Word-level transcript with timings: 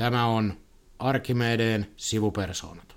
Tämä 0.00 0.26
on 0.26 0.52
Arkimedeen 0.98 1.86
sivupersoonat. 1.96 2.94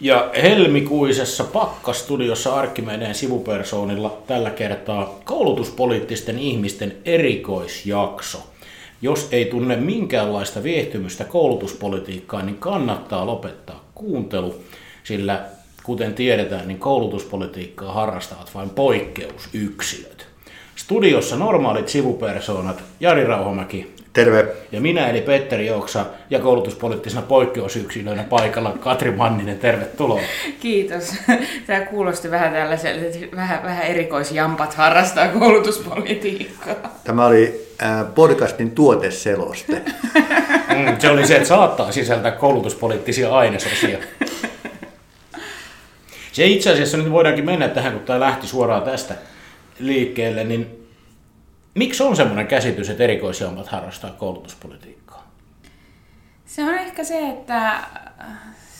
Ja 0.00 0.30
helmikuisessa 0.42 1.44
pakkastudiossa 1.44 2.54
Arkimedeen 2.54 3.14
sivupersoonilla 3.14 4.22
tällä 4.26 4.50
kertaa 4.50 5.20
koulutuspoliittisten 5.24 6.38
ihmisten 6.38 6.96
erikoisjakso. 7.04 8.38
Jos 9.00 9.28
ei 9.32 9.44
tunne 9.44 9.76
minkäänlaista 9.76 10.62
viehtymystä 10.62 11.24
koulutuspolitiikkaan, 11.24 12.46
niin 12.46 12.58
kannattaa 12.58 13.26
lopettaa 13.26 13.84
kuuntelu, 13.94 14.54
sillä 15.04 15.44
kuten 15.82 16.14
tiedetään, 16.14 16.68
niin 16.68 16.78
koulutuspolitiikkaa 16.78 17.92
harrastavat 17.92 18.54
vain 18.54 18.70
poikkeusyksilöt. 18.70 20.26
Studiossa 20.76 21.36
normaalit 21.36 21.88
sivupersoonat 21.88 22.82
Jari 23.00 23.24
Rauhamäki 23.24 24.01
Terve. 24.12 24.46
ja 24.72 24.80
minä 24.80 25.08
eli 25.08 25.20
Petteri 25.20 25.66
Jouksa 25.66 26.06
ja 26.30 26.38
koulutuspoliittisena 26.38 27.22
poikkeusyksilöinä 27.22 28.22
paikalla 28.22 28.72
Katri 28.80 29.10
Manninen, 29.10 29.58
tervetuloa. 29.58 30.20
Kiitos. 30.60 31.14
Tämä 31.66 31.80
kuulosti 31.80 32.30
vähän 32.30 32.52
tällaiselta, 32.52 33.06
että 33.06 33.36
vähän, 33.36 33.62
vähän 33.62 33.86
erikoisjampat 33.86 34.74
harrastaa 34.74 35.28
koulutuspolitiikkaa. 35.28 36.74
Tämä 37.04 37.26
oli 37.26 37.68
äh, 37.82 38.14
podcastin 38.14 38.70
tuoteseloste. 38.70 39.82
Mm, 40.72 40.96
se 40.98 41.10
oli 41.10 41.26
se, 41.26 41.36
että 41.36 41.48
saattaa 41.48 41.92
sisältää 41.92 42.30
koulutuspoliittisia 42.30 43.34
ainesosia. 43.34 43.98
Se 46.32 46.46
itse 46.46 46.72
asiassa 46.72 46.96
nyt 46.96 47.10
voidaankin 47.10 47.44
mennä 47.44 47.68
tähän, 47.68 47.92
kun 47.92 48.02
tämä 48.02 48.20
lähti 48.20 48.46
suoraan 48.46 48.82
tästä 48.82 49.14
liikkeelle, 49.78 50.44
niin 50.44 50.81
miksi 51.74 52.02
on 52.02 52.16
semmoinen 52.16 52.46
käsitys, 52.46 52.90
että 52.90 53.04
erikoisjampat 53.04 53.68
harrastaa 53.68 54.10
koulutuspolitiikkaa? 54.10 55.30
Se 56.44 56.62
on 56.62 56.74
ehkä 56.74 57.04
se, 57.04 57.28
että 57.28 57.80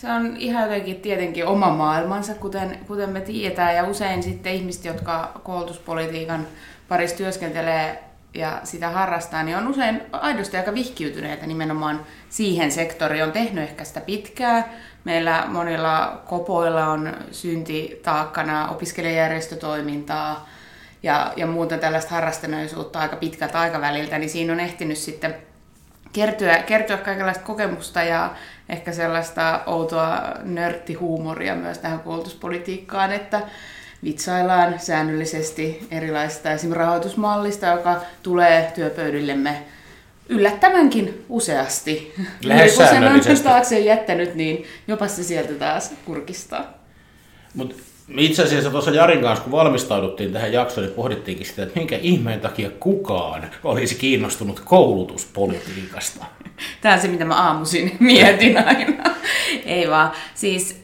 se 0.01 0.13
on 0.13 0.37
ihan 0.37 0.63
jotenkin 0.63 1.01
tietenkin 1.01 1.47
oma 1.47 1.71
maailmansa, 1.71 2.35
kuten, 2.35 2.79
kuten 2.87 3.11
me 3.11 3.21
tiedetään, 3.21 3.77
ja 3.77 3.85
usein 3.85 4.23
sitten 4.23 4.55
ihmiset, 4.55 4.85
jotka 4.85 5.41
koulutuspolitiikan 5.43 6.47
parissa 6.89 7.17
työskentelee 7.17 8.05
ja 8.35 8.61
sitä 8.65 8.91
harrastaa, 8.91 9.43
niin 9.43 9.57
on 9.57 9.69
usein 9.69 10.03
aidosti 10.13 10.57
aika 10.57 10.75
vihkiytyneitä 10.75 11.47
nimenomaan 11.47 12.01
siihen 12.29 12.73
sektoriin. 12.73 13.25
On 13.25 13.33
tehnyt 13.33 13.65
ehkä 13.65 13.85
sitä 13.85 14.01
pitkää. 14.01 14.73
Meillä 15.05 15.45
monilla 15.49 16.23
kopoilla 16.27 16.87
on 16.87 17.17
syntitaakkana 17.31 18.69
opiskelijajärjestötoimintaa 18.69 20.49
ja, 21.03 21.33
ja 21.37 21.47
muuten 21.47 21.81
tällaista 21.81 22.11
harrastuneisuutta 22.11 22.99
aika 22.99 23.17
pitkältä 23.17 23.61
aikaväliltä, 23.61 24.19
niin 24.19 24.31
siinä 24.31 24.53
on 24.53 24.61
ehtinyt 24.61 24.99
sitten 24.99 25.35
kertyä, 26.13 26.59
kertyä 26.59 26.97
kaikenlaista 26.97 27.45
kokemusta 27.45 28.03
ja 28.03 28.35
ehkä 28.69 28.93
sellaista 28.93 29.61
outoa 29.67 30.35
nörttihuumoria 30.43 31.55
myös 31.55 31.79
tähän 31.79 32.01
koulutuspolitiikkaan, 32.01 33.13
että 33.13 33.41
vitsaillaan 34.05 34.81
säännöllisesti 34.81 35.87
erilaisista 35.91 36.51
esimerkiksi 36.51 36.79
rahoitusmallista, 36.79 37.67
joka 37.67 38.01
tulee 38.23 38.73
työpöydillemme 38.75 39.63
yllättävänkin 40.29 41.25
useasti. 41.29 42.15
Lähes 42.45 42.77
Kun 42.77 42.87
sen 42.87 43.05
on 43.05 43.21
taakse 43.43 43.79
jättänyt, 43.79 44.35
niin 44.35 44.65
jopa 44.89 45.09
se 45.09 45.23
sieltä 45.23 45.53
taas 45.53 45.95
kurkistaa. 46.05 46.75
Mutta 47.55 47.75
itse 48.19 48.43
asiassa 48.43 48.71
tuossa 48.71 48.91
Jarin 48.91 49.21
kanssa, 49.21 49.43
kun 49.43 49.53
valmistauduttiin 49.53 50.33
tähän 50.33 50.53
jaksoon, 50.53 50.87
niin 50.87 50.97
pohdittiinkin 50.97 51.47
sitä, 51.47 51.63
että 51.63 51.79
minkä 51.79 51.97
ihmeen 51.97 52.41
takia 52.41 52.71
kukaan 52.81 53.51
olisi 53.65 53.95
kiinnostunut 53.95 54.61
koulutuspolitiikasta. 54.61 56.25
Tämä 56.81 56.95
on 56.95 57.01
se, 57.01 57.09
mitä 57.09 57.25
mä 57.25 57.35
aamuisin 57.35 57.97
mietin 58.01 58.69
aina. 58.69 59.05
Ei 59.65 59.91
vaan. 59.91 60.13
Siis 60.35 60.83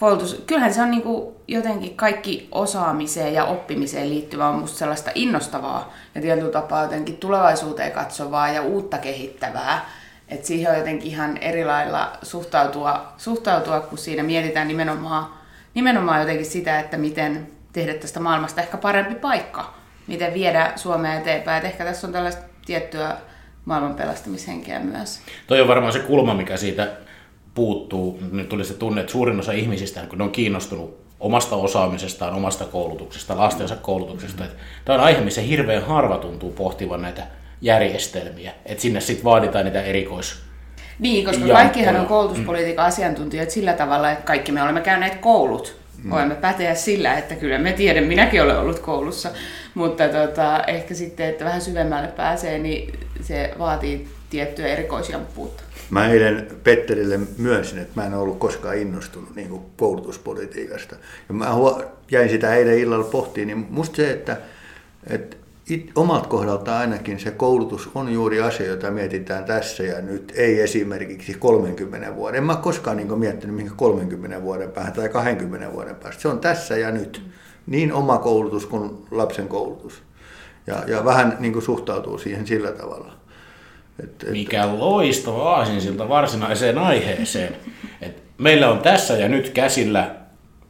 koulutus, 0.00 0.42
kyllähän 0.46 0.74
se 0.74 0.82
on 0.82 0.90
niinku 0.90 1.40
jotenkin 1.48 1.96
kaikki 1.96 2.48
osaamiseen 2.52 3.34
ja 3.34 3.44
oppimiseen 3.44 4.10
liittyvää 4.10 4.48
on 4.48 4.58
musta 4.60 4.78
sellaista 4.78 5.10
innostavaa 5.14 5.92
ja 6.14 6.20
tietyllä 6.20 6.50
tapaa 6.50 6.82
jotenkin 6.82 7.16
tulevaisuuteen 7.16 7.92
katsovaa 7.92 8.48
ja 8.48 8.62
uutta 8.62 8.98
kehittävää. 8.98 9.90
Et 10.28 10.44
siihen 10.44 10.72
on 10.72 10.78
jotenkin 10.78 11.08
ihan 11.08 11.36
eri 11.36 11.64
lailla 11.64 12.12
suhtautua, 12.22 13.12
suhtautua, 13.18 13.80
kun 13.80 13.98
siinä 13.98 14.22
mietitään 14.22 14.68
nimenomaan, 14.68 15.43
nimenomaan 15.74 16.20
jotenkin 16.20 16.46
sitä, 16.46 16.80
että 16.80 16.96
miten 16.96 17.46
tehdä 17.72 17.94
tästä 17.94 18.20
maailmasta 18.20 18.60
ehkä 18.60 18.76
parempi 18.76 19.14
paikka. 19.14 19.74
Miten 20.06 20.34
viedä 20.34 20.72
Suomea 20.76 21.14
eteenpäin. 21.14 21.58
Et 21.58 21.64
ehkä 21.64 21.84
tässä 21.84 22.06
on 22.06 22.12
tällaista 22.12 22.42
tiettyä 22.66 23.16
maailman 23.64 23.94
pelastamishenkeä 23.94 24.80
myös. 24.80 25.20
Toi 25.46 25.60
on 25.60 25.68
varmaan 25.68 25.92
se 25.92 25.98
kulma, 25.98 26.34
mikä 26.34 26.56
siitä 26.56 26.88
puuttuu. 27.54 28.18
Nyt 28.32 28.48
tuli 28.48 28.64
se 28.64 28.74
tunne, 28.74 29.00
että 29.00 29.12
suurin 29.12 29.40
osa 29.40 29.52
ihmisistä, 29.52 30.00
kun 30.00 30.18
ne 30.18 30.24
on 30.24 30.30
kiinnostunut 30.30 31.04
omasta 31.20 31.56
osaamisestaan, 31.56 32.34
omasta 32.34 32.64
koulutuksesta, 32.64 33.38
lastensa 33.38 33.76
koulutuksesta. 33.76 34.44
Että 34.44 34.56
Tämä 34.84 34.98
on 34.98 35.04
aihe, 35.04 35.20
missä 35.20 35.40
hirveän 35.40 35.86
harva 35.86 36.18
tuntuu 36.18 36.50
pohtivan 36.52 37.02
näitä 37.02 37.26
järjestelmiä. 37.60 38.52
Että 38.66 38.82
sinne 38.82 39.00
sitten 39.00 39.24
vaaditaan 39.24 39.64
niitä 39.64 39.82
erikois... 39.82 40.43
Niin, 40.98 41.24
koska 41.24 41.40
Jamppoja. 41.40 41.62
kaikkihan 41.62 41.96
on 41.96 42.06
koulutuspolitiikan 42.06 42.86
asiantuntijoita 42.86 43.52
sillä 43.52 43.72
tavalla, 43.72 44.10
että 44.10 44.24
kaikki 44.24 44.52
me 44.52 44.62
olemme 44.62 44.80
käyneet 44.80 45.14
koulut. 45.14 45.76
Voimme 46.10 46.34
päteä 46.34 46.74
sillä, 46.74 47.14
että 47.18 47.34
kyllä 47.34 47.58
me 47.58 47.72
tiedän, 47.72 48.04
minäkin 48.04 48.42
olen 48.42 48.58
ollut 48.58 48.78
koulussa. 48.78 49.30
Mutta 49.74 50.08
tota, 50.08 50.64
ehkä 50.66 50.94
sitten, 50.94 51.28
että 51.28 51.44
vähän 51.44 51.60
syvemmälle 51.60 52.08
pääsee, 52.08 52.58
niin 52.58 52.98
se 53.20 53.54
vaatii 53.58 54.08
tiettyä 54.30 54.66
erikoisjamppuutta. 54.66 55.62
Mä 55.90 56.08
eilen 56.08 56.46
Petterille 56.64 57.20
myönsin, 57.38 57.78
että 57.78 58.00
mä 58.00 58.06
en 58.06 58.14
ollut 58.14 58.38
koskaan 58.38 58.78
innostunut 58.78 59.36
niin 59.36 59.48
kuin 59.48 59.62
koulutuspolitiikasta. 59.76 60.96
Ja 61.28 61.34
mä 61.34 61.46
jäin 62.10 62.28
sitä 62.30 62.54
eilen 62.54 62.78
illalla 62.78 63.04
pohtiin, 63.04 63.46
niin 63.46 63.66
musta 63.70 63.96
se, 63.96 64.10
että, 64.10 64.36
että 65.10 65.36
it, 65.68 65.90
omalta 65.94 66.28
kohdalta 66.28 66.78
ainakin 66.78 67.20
se 67.20 67.30
koulutus 67.30 67.90
on 67.94 68.12
juuri 68.12 68.40
asia, 68.40 68.66
jota 68.66 68.90
mietitään 68.90 69.44
tässä 69.44 69.82
ja 69.82 70.00
nyt, 70.00 70.32
ei 70.36 70.60
esimerkiksi 70.60 71.34
30 71.34 72.14
vuoden. 72.14 72.38
En 72.38 72.44
mä 72.44 72.56
koskaan 72.56 72.96
niin 72.96 73.18
miettinyt 73.18 73.56
mihin 73.56 73.72
30 73.76 74.42
vuoden 74.42 74.72
päähän 74.72 74.92
tai 74.92 75.08
20 75.08 75.72
vuoden 75.72 75.96
päästä. 75.96 76.22
Se 76.22 76.28
on 76.28 76.40
tässä 76.40 76.76
ja 76.76 76.90
nyt. 76.90 77.22
Niin 77.66 77.92
oma 77.92 78.18
koulutus 78.18 78.66
kuin 78.66 78.90
lapsen 79.10 79.48
koulutus. 79.48 80.02
Ja, 80.66 80.82
ja 80.86 81.04
vähän 81.04 81.36
niin 81.40 81.62
suhtautuu 81.62 82.18
siihen 82.18 82.46
sillä 82.46 82.72
tavalla. 82.72 83.12
Et, 84.02 84.22
et, 84.22 84.30
Mikä 84.30 84.78
loistava 84.78 85.54
aasinsilta 85.54 86.08
varsinaiseen 86.08 86.78
aiheeseen. 86.78 87.56
Et 88.00 88.22
meillä 88.38 88.70
on 88.70 88.78
tässä 88.78 89.14
ja 89.14 89.28
nyt 89.28 89.48
käsillä 89.48 90.14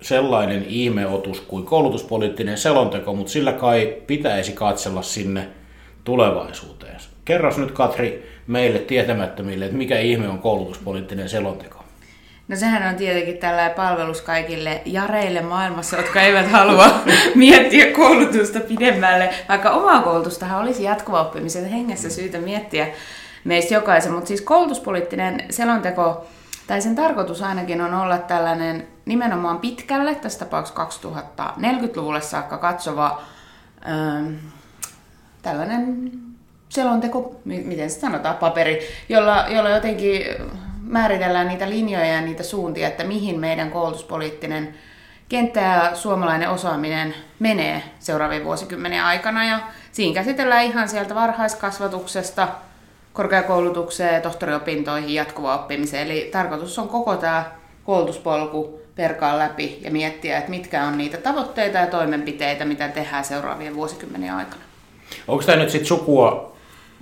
sellainen 0.05 0.65
ihmeotus 0.69 1.41
kuin 1.41 1.65
koulutuspoliittinen 1.65 2.59
selonteko, 2.59 3.15
mutta 3.15 3.33
sillä 3.33 3.53
kai 3.53 3.97
pitäisi 4.07 4.53
katsella 4.53 5.03
sinne 5.03 5.49
tulevaisuuteen. 6.05 6.97
Kerros 7.25 7.59
nyt 7.59 7.71
Katri 7.71 8.31
meille 8.47 8.79
tietämättömille, 8.79 9.65
että 9.65 9.77
mikä 9.77 9.99
ihme 9.99 10.29
on 10.29 10.39
koulutuspoliittinen 10.39 11.29
selonteko. 11.29 11.85
No 12.49 12.57
sehän 12.57 12.89
on 12.89 12.95
tietenkin 12.95 13.39
tällainen 13.39 13.75
palvelus 13.75 14.23
kaikille 14.23 14.83
jareille 14.85 15.43
maailmassa, 15.43 15.97
jotka 15.97 16.23
eivät 16.23 16.51
halua 16.51 16.91
miettiä 17.35 17.93
koulutusta 17.93 18.61
pidemmälle. 18.61 19.31
Vaikka 19.49 19.71
omaa 19.71 20.03
koulutustahan 20.03 20.63
olisi 20.63 20.83
jatkuva 20.83 21.21
oppimisen 21.21 21.65
hengessä 21.67 22.11
syytä 22.11 22.39
miettiä 22.39 22.89
meistä 23.45 23.75
jokaisen. 23.75 24.13
Mutta 24.13 24.29
siis 24.29 24.43
koulutuspoliittinen 24.43 25.41
selonteko, 25.51 26.27
tai 26.67 26.81
sen 26.81 26.95
tarkoitus 26.95 27.43
ainakin 27.43 27.81
on 27.81 27.95
olla 27.95 28.19
tällainen 28.19 28.94
nimenomaan 29.05 29.59
pitkälle, 29.59 30.15
tässä 30.15 30.39
tapauksessa 30.39 30.85
2040-luvulle 30.85 32.21
saakka 32.21 32.59
katsova 32.59 33.23
ähm, 33.89 34.35
tällainen 35.43 36.13
selonteko, 36.69 37.41
mi- 37.45 37.65
miten 37.65 37.91
se 37.91 38.01
sanotaan, 38.01 38.37
paperi, 38.37 38.81
jolla, 39.09 39.47
jolla 39.49 39.71
jotenkin 39.71 40.23
määritellään 40.83 41.49
niitä 41.49 41.71
linjoja 41.71 42.07
ja 42.07 42.21
niitä 42.21 42.43
suuntia, 42.43 42.89
että 42.89 43.05
mihin 43.05 43.41
meidän 43.41 43.71
koulutuspoliittinen 43.71 44.75
kenttä 45.29 45.61
ja 45.61 45.95
suomalainen 45.95 46.51
osaaminen 46.51 47.15
menee 47.39 47.83
seuraavien 47.99 48.45
vuosikymmenien 48.45 49.05
aikana. 49.05 49.45
Ja 49.45 49.59
siinä 49.93 50.15
käsitellään 50.15 50.65
ihan 50.65 50.89
sieltä 50.89 51.15
varhaiskasvatuksesta 51.15 52.49
korkeakoulutukseen, 53.13 54.23
tohtoriopintoihin, 54.23 55.15
jatkuvaan 55.15 55.61
oppimiseen. 55.61 56.07
Eli 56.07 56.29
tarkoitus 56.33 56.79
on 56.79 56.89
koko 56.89 57.17
tämä 57.17 57.45
koulutuspolku 57.85 58.84
perkaa 58.97 59.39
läpi 59.39 59.79
ja 59.81 59.91
miettiä, 59.91 60.39
että 60.39 60.51
mitkä 60.51 60.85
on 60.85 60.99
niitä 60.99 61.17
tavoitteita 61.17 61.79
ja 61.79 61.87
toimenpiteitä, 61.87 62.65
mitä 62.65 62.89
tehdään 62.89 63.25
seuraavien 63.25 63.75
vuosikymmenien 63.75 64.35
aikana. 64.35 64.63
Onko 65.29 65.45
tämä 65.45 65.59
nyt 65.59 65.71
sitten 65.71 65.87
sukua, 65.87 66.57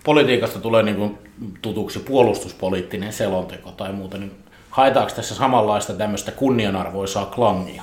politiikasta 0.04 0.58
tulee 0.58 0.82
niin 0.82 1.18
tutuksi 1.62 1.98
puolustuspoliittinen 1.98 3.12
selonteko 3.12 3.70
tai 3.70 3.92
muuta, 3.92 4.18
niin 4.18 4.32
haetaanko 4.70 5.12
tässä 5.14 5.34
samanlaista 5.34 5.92
tämmöistä 5.92 6.32
kunnianarvoisaa 6.32 7.26
klangia? 7.26 7.82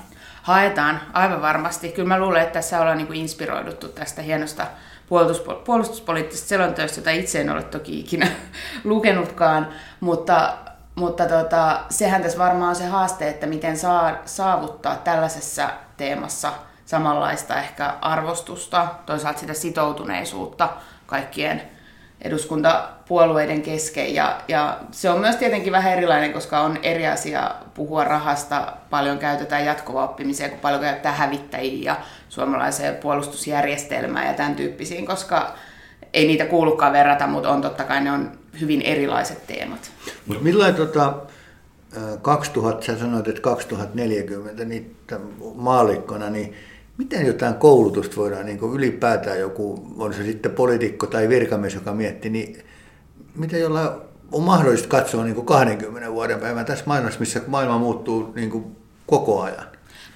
haetaan 0.49 1.01
aivan 1.13 1.41
varmasti. 1.41 1.91
Kyllä 1.91 2.07
mä 2.07 2.19
luulen, 2.19 2.41
että 2.41 2.53
tässä 2.53 2.81
ollaan 2.81 2.97
niin 2.97 3.13
inspiroiduttu 3.13 3.87
tästä 3.87 4.21
hienosta 4.21 4.67
puolustuspo- 5.09 5.61
puolustuspoliittisesta 5.65 6.49
selonteosta, 6.49 6.99
jota 6.99 7.11
itse 7.11 7.41
en 7.41 7.49
ole 7.49 7.63
toki 7.63 7.99
ikinä 7.99 8.27
lukenutkaan, 8.83 9.67
mutta, 9.99 10.57
mutta 10.99 11.25
tota, 11.25 11.79
sehän 11.89 12.21
tässä 12.21 12.37
varmaan 12.37 12.69
on 12.69 12.75
se 12.75 12.85
haaste, 12.85 13.29
että 13.29 13.47
miten 13.47 13.77
saa, 13.77 14.17
saavuttaa 14.25 14.95
tällaisessa 14.95 15.69
teemassa 15.97 16.53
samanlaista 16.85 17.59
ehkä 17.59 17.93
arvostusta, 18.01 18.87
toisaalta 19.05 19.39
sitä 19.39 19.53
sitoutuneisuutta 19.53 20.69
kaikkien 21.05 21.61
eduskuntapuolueiden 22.21 23.61
kesken. 23.61 24.15
Ja, 24.15 24.41
ja 24.47 24.77
se 24.91 25.09
on 25.09 25.19
myös 25.19 25.35
tietenkin 25.35 25.73
vähän 25.73 25.93
erilainen, 25.93 26.33
koska 26.33 26.59
on 26.59 26.79
eri 26.83 27.07
asia 27.07 27.51
puhua 27.73 28.03
rahasta, 28.03 28.73
paljon 28.89 29.19
käytetään 29.19 29.65
jatkuvaa 29.65 30.03
oppimiseen, 30.03 30.49
kun 30.49 30.59
paljon 30.59 30.81
käytetään 30.81 31.15
hävittäjiä 31.15 31.91
ja 31.91 31.97
suomalaiseen 32.29 32.95
puolustusjärjestelmään 32.95 34.27
ja 34.27 34.33
tämän 34.33 34.55
tyyppisiin, 34.55 35.05
koska 35.05 35.53
ei 36.13 36.27
niitä 36.27 36.45
kuulukaan 36.45 36.93
verrata, 36.93 37.27
mutta 37.27 37.49
on 37.49 37.61
totta 37.61 37.83
kai 37.83 38.01
ne 38.01 38.11
on 38.11 38.38
hyvin 38.61 38.81
erilaiset 38.81 39.47
teemat. 39.47 39.91
Mutta 40.25 40.43
millainen 40.43 40.75
tota, 40.75 41.13
2000, 42.21 42.85
sä 42.85 42.99
sanoit, 42.99 43.27
että 43.27 43.41
2040 43.41 44.65
niin 44.65 44.95
maalikkona, 45.55 46.29
niin 46.29 46.53
miten 46.97 47.27
jotain 47.27 47.55
koulutusta 47.55 48.15
voidaan 48.15 48.45
niin 48.45 48.59
kuin 48.59 48.73
ylipäätään 48.73 49.39
joku, 49.39 49.93
on 49.97 50.13
se 50.13 50.23
sitten 50.23 50.51
poliitikko 50.51 51.07
tai 51.07 51.29
virkamies, 51.29 51.73
joka 51.73 51.93
miettii, 51.93 52.31
niin 52.31 52.63
miten 53.35 53.61
jolla 53.61 54.01
on 54.31 54.43
mahdollista 54.43 54.87
katsoa 54.87 55.23
niin 55.23 55.35
kuin 55.35 55.45
20 55.45 56.11
vuoden 56.11 56.39
päivän 56.39 56.65
tässä 56.65 56.85
maailmassa, 56.87 57.19
missä 57.19 57.41
maailma 57.47 57.77
muuttuu 57.77 58.33
niin 58.35 58.49
kuin 58.49 58.65
koko 59.07 59.41
ajan? 59.41 59.65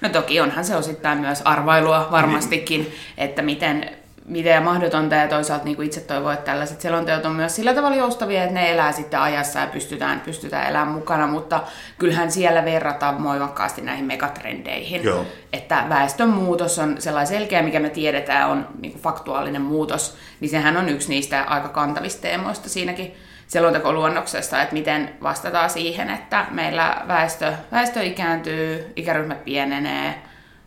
No 0.00 0.08
toki 0.08 0.40
onhan 0.40 0.64
se 0.64 0.76
osittain 0.76 1.18
myös 1.18 1.42
arvailua 1.44 2.08
varmastikin, 2.10 2.92
että 3.18 3.42
miten 3.42 3.90
miten 4.24 4.62
mahdotonta 4.62 5.14
ja 5.14 5.28
toisaalta 5.28 5.64
niin 5.64 5.76
kuin 5.76 5.86
itse 5.86 6.00
toivon, 6.00 6.32
että 6.32 6.44
tällaiset 6.44 6.80
selonteot 6.80 7.26
on 7.26 7.32
myös 7.32 7.56
sillä 7.56 7.74
tavalla 7.74 7.96
joustavia, 7.96 8.42
että 8.42 8.54
ne 8.54 8.72
elää 8.72 8.92
sitten 8.92 9.20
ajassa 9.20 9.60
ja 9.60 9.66
pystytään, 9.66 10.20
pystytään 10.20 10.70
elämään 10.70 10.94
mukana, 10.94 11.26
mutta 11.26 11.62
kyllähän 11.98 12.30
siellä 12.30 12.64
verrataan 12.64 13.24
voimakkaasti 13.24 13.82
näihin 13.82 14.04
megatrendeihin. 14.04 15.04
Joo. 15.04 15.26
Että 15.52 15.84
väestön 15.88 16.28
muutos 16.28 16.78
on 16.78 17.00
sellainen 17.00 17.26
selkeä, 17.26 17.62
mikä 17.62 17.80
me 17.80 17.90
tiedetään 17.90 18.50
on 18.50 18.68
niin 18.80 18.92
kuin 18.92 19.02
faktuaalinen 19.02 19.62
muutos, 19.62 20.16
niin 20.40 20.48
sehän 20.48 20.76
on 20.76 20.88
yksi 20.88 21.08
niistä 21.08 21.42
aika 21.42 21.68
kantavista 21.68 22.22
teemoista 22.22 22.68
siinäkin 22.68 23.14
selontekoluonnoksesta, 23.46 24.62
että 24.62 24.74
miten 24.74 25.14
vastataan 25.22 25.70
siihen, 25.70 26.10
että 26.10 26.46
meillä 26.50 27.02
väestö, 27.08 27.52
väestö 27.72 28.02
ikääntyy, 28.02 28.92
ikäryhmät 28.96 29.44
pienenee, 29.44 30.14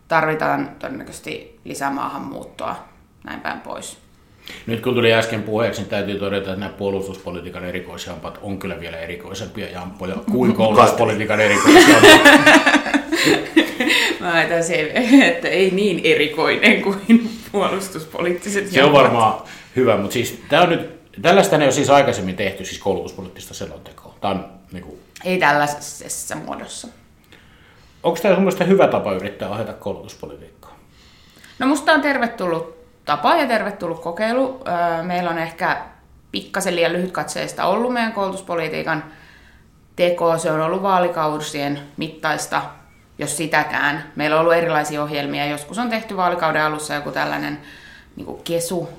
tarvitaan 0.08 0.76
todennäköisesti 0.80 1.60
lisää 1.66 1.90
maahanmuuttoa 1.90 2.97
näin 3.24 3.40
päin 3.40 3.60
pois. 3.60 3.98
Nyt 4.68 4.82
kun 4.82 4.94
tuli 4.94 5.14
äsken 5.14 5.44
puheeksi, 5.44 5.82
niin 5.82 5.90
täytyy 5.90 6.20
todeta, 6.20 6.50
että 6.50 6.60
nämä 6.60 6.74
puolustuspolitiikan 6.74 7.66
erikoisjampat 7.66 8.40
on 8.42 8.60
kyllä 8.60 8.80
vielä 8.80 8.98
erikoisempia 8.98 9.70
jamppoja 9.70 10.16
kuin 10.32 10.54
koulutuspolitiikan 10.54 11.40
erikoisjampat. 11.40 12.10
Mä 14.20 14.34
ajattelin 14.34 14.64
se, 14.64 14.92
että 15.22 15.48
ei 15.48 15.72
niin 15.72 16.02
erikoinen 16.04 16.82
kuin 16.82 17.30
puolustuspoliittiset 17.52 18.68
Se 18.68 18.84
on 18.84 18.94
varmaan 18.94 19.42
hyvä, 19.76 19.98
mutta 19.98 20.14
siis 20.14 20.42
tämä 20.50 20.62
on 20.62 20.70
nyt, 20.70 21.12
tällaista 21.22 21.56
ei 21.56 21.64
ole 21.64 21.72
siis 21.72 21.90
aikaisemmin 21.90 22.36
tehty, 22.36 22.66
siis 22.66 22.80
koulutuspoliittista 22.80 23.54
selontekoa. 23.54 24.16
Tämä 24.22 24.34
on, 24.34 24.46
niin 24.72 24.84
kuin, 24.84 25.00
Ei 25.26 25.38
tällaisessa 25.38 26.36
muodossa. 26.36 26.88
onko 28.04 28.20
tämä 28.22 28.36
sun 28.36 28.68
hyvä 28.68 28.88
tapa 28.88 29.14
yrittää 29.14 29.50
ohjata 29.50 29.74
koulutuspolitiikkaa? 29.74 30.80
No 31.60 31.68
musta 31.68 31.92
on 31.92 32.02
tervetullut 32.02 32.77
tapa 33.08 33.36
ja 33.36 33.48
tervetullut 33.48 34.02
kokeilu. 34.02 34.64
Meillä 35.02 35.30
on 35.30 35.38
ehkä 35.38 35.78
pikkasen 36.32 36.76
liian 36.76 36.94
lyhytkatseista 36.94 37.66
ollut 37.66 37.94
meidän 37.94 38.14
koulutuspolitiikan 38.14 39.04
teko. 39.96 40.38
Se 40.38 40.52
on 40.52 40.62
ollut 40.62 40.84
vaalikausien 40.84 41.80
mittaista, 41.98 42.62
jos 43.18 43.38
sitäkään. 43.38 44.12
Meillä 44.16 44.36
on 44.36 44.42
ollut 44.42 44.54
erilaisia 44.54 45.04
ohjelmia. 45.04 45.46
Joskus 45.46 45.78
on 45.78 45.90
tehty 45.90 46.18
vaalikauden 46.18 46.62
alussa 46.62 46.94
joku 46.94 47.12
tällainen 47.12 47.60
niin 48.16 48.44
kesu 48.44 48.90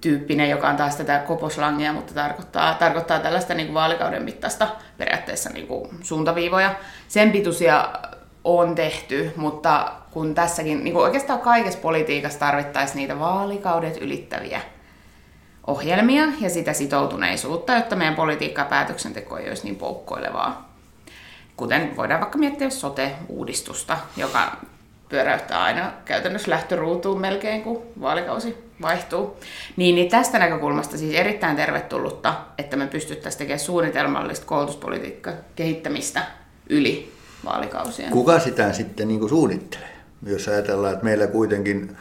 tyyppinen, 0.00 0.50
joka 0.50 0.68
on 0.68 0.76
taas 0.76 0.96
tätä 0.96 1.18
koposlangia, 1.18 1.92
mutta 1.92 2.14
tarkoittaa, 2.14 2.74
tarkoittaa 2.74 3.18
tällaista 3.18 3.54
niin 3.54 3.66
kuin 3.66 3.74
vaalikauden 3.74 4.22
mittaista 4.22 4.68
periaatteessa 4.98 5.50
niin 5.50 5.66
kuin 5.66 5.88
suuntaviivoja. 6.02 6.74
Sen 7.08 7.32
pituisia 7.32 7.88
on 8.46 8.74
tehty, 8.74 9.32
mutta 9.36 9.92
kun 10.10 10.34
tässäkin, 10.34 10.84
niin 10.84 10.94
kuin 10.94 11.04
oikeastaan 11.04 11.40
kaikessa 11.40 11.78
politiikassa 11.78 12.38
tarvittaisiin 12.38 12.96
niitä 12.96 13.18
vaalikaudet 13.18 13.96
ylittäviä 13.96 14.60
ohjelmia 15.66 16.24
ja 16.40 16.50
sitä 16.50 16.72
sitoutuneisuutta, 16.72 17.74
jotta 17.74 17.96
meidän 17.96 18.14
politiikka 18.14 18.62
ja 18.62 18.68
päätöksenteko 18.68 19.38
ei 19.38 19.48
olisi 19.48 19.64
niin 19.64 19.76
poukkoilevaa. 19.76 20.74
Kuten 21.56 21.96
voidaan 21.96 22.20
vaikka 22.20 22.38
miettiä 22.38 22.70
sote-uudistusta, 22.70 23.98
joka 24.16 24.56
pyöräyttää 25.08 25.62
aina 25.62 25.92
käytännössä 26.04 26.50
lähtöruutuun 26.50 27.20
melkein, 27.20 27.62
kun 27.62 27.82
vaalikausi 28.00 28.56
vaihtuu. 28.82 29.36
Niin, 29.76 29.94
niin 29.94 30.10
tästä 30.10 30.38
näkökulmasta 30.38 30.98
siis 30.98 31.14
erittäin 31.14 31.56
tervetullutta, 31.56 32.34
että 32.58 32.76
me 32.76 32.86
pystyttäisiin 32.86 33.38
tekemään 33.38 33.60
suunnitelmallista 33.60 34.46
koulutuspolitiikkaa 34.46 35.32
kehittämistä 35.56 36.22
yli 36.68 37.15
vaalikausien. 37.44 38.10
Kuka 38.10 38.38
sitä 38.38 38.72
sitten 38.72 39.08
niin 39.08 39.20
kuin 39.20 39.30
suunnittelee? 39.30 39.96
Jos 40.26 40.48
ajatellaan, 40.48 40.92
että 40.92 41.04
meillä 41.04 41.26
kuitenkin 41.26 41.96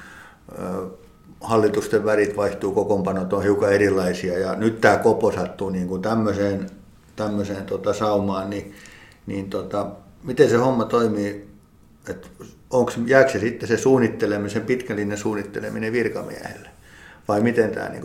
hallitusten 1.42 2.06
värit 2.06 2.38
vaihtuu, 2.38 2.74
kokoonpanot 2.74 3.34
on 3.34 3.44
hiukan 3.44 3.74
erilaisia 3.74 4.40
ja 4.40 4.56
nyt 4.56 4.82
tämä 4.82 4.98
kopo 4.98 5.32
sattuu 5.32 5.70
niin 5.70 5.88
kuin 5.88 6.02
tämmöiseen, 6.02 6.70
tämmöiseen 7.16 7.66
tota 7.66 7.94
saumaan, 7.94 8.50
niin, 8.50 8.74
niin 9.26 9.50
tota, 9.50 9.88
miten 10.24 10.50
se 10.50 10.56
homma 10.56 10.86
toimii? 10.86 11.48
Et 12.10 12.32
onko, 12.70 12.92
jääkö 13.06 13.32
se 13.32 13.40
sitten 13.40 13.68
se 13.68 13.78
suunnittelemisen, 13.78 14.62
pitkällinen 14.62 15.18
suunnitteleminen 15.18 15.94
virkamiehelle? 15.94 16.70
Vai 17.28 17.42
miten 17.42 17.72
tämä, 17.72 17.90
niin 17.90 18.04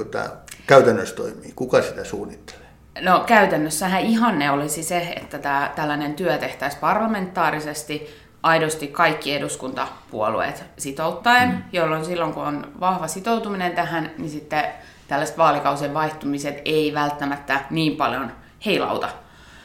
käytännössä 0.66 1.14
toimii? 1.14 1.52
Kuka 1.56 1.82
sitä 1.82 2.04
suunnittelee? 2.04 2.69
No 3.00 3.24
käytännössähän 3.26 4.00
ihanne 4.00 4.50
olisi 4.50 4.82
se, 4.82 4.98
että 5.16 5.38
tämä, 5.38 5.72
tällainen 5.76 6.14
työ 6.14 6.38
tehtäisiin 6.38 6.80
parlamentaarisesti, 6.80 8.20
aidosti 8.42 8.86
kaikki 8.86 9.34
eduskuntapuolueet 9.34 10.64
sitouttaen, 10.78 11.48
mm. 11.48 11.62
jolloin 11.72 12.04
silloin 12.04 12.32
kun 12.32 12.42
on 12.42 12.72
vahva 12.80 13.06
sitoutuminen 13.06 13.72
tähän, 13.72 14.10
niin 14.18 14.30
sitten 14.30 14.64
tällaiset 15.08 15.38
vaalikausien 15.38 15.94
vaihtumiset 15.94 16.62
ei 16.64 16.94
välttämättä 16.94 17.60
niin 17.70 17.96
paljon 17.96 18.32
heilauta. 18.66 19.08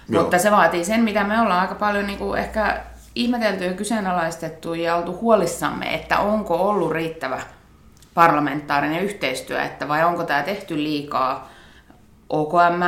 Joo. 0.10 0.22
Mutta 0.22 0.40
se 0.40 0.52
vaatii 0.52 0.86
sen, 0.86 1.04
mitä 1.04 1.24
me 1.24 1.42
ollaan 1.42 1.62
aika 1.62 1.76
paljon 1.76 2.08
niin 2.08 2.20
kuin 2.20 2.40
ehkä 2.40 2.82
ihmetelty 3.16 3.66
ja 3.66 3.74
kyseenalaistettu 3.74 4.74
ja 4.74 4.96
oltu 4.96 5.18
huolissamme, 5.22 5.94
että 5.94 6.20
onko 6.20 6.56
ollut 6.56 6.92
riittävä 6.92 7.42
parlamentaarinen 8.14 9.02
yhteistyö, 9.02 9.62
että 9.62 9.88
vai 9.88 10.04
onko 10.04 10.24
tämä 10.24 10.44
tehty 10.44 10.78
liikaa 10.78 11.50
OKM, 12.30 12.84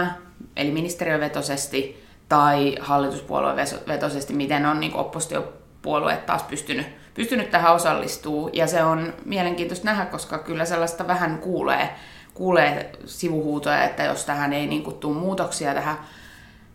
eli 0.56 0.72
ministeriövetoisesti, 0.72 2.08
tai 2.30 2.76
hallituspuoluevetoisesti, 2.80 4.34
miten 4.34 4.66
on 4.66 4.80
niin 4.80 4.96
oppositiopuolueet 4.96 6.26
taas 6.26 6.44
pystynyt, 6.44 6.88
pystynyt 7.14 7.52
tähän 7.52 7.74
osallistuu. 7.74 8.50
Ja 8.54 8.68
se 8.68 8.84
on 8.84 9.14
mielenkiintoista 9.26 9.86
nähdä, 9.86 10.06
koska 10.06 10.38
kyllä 10.38 10.66
sellaista 10.66 11.08
vähän 11.08 11.38
kuulee, 11.38 11.90
kuulee 12.34 12.92
sivuhuutoja, 13.06 13.84
että 13.84 14.04
jos 14.04 14.26
tähän 14.26 14.54
ei 14.54 14.68
niin 14.68 14.94
tule 14.94 15.18
muutoksia 15.18 15.74
tähän 15.74 15.98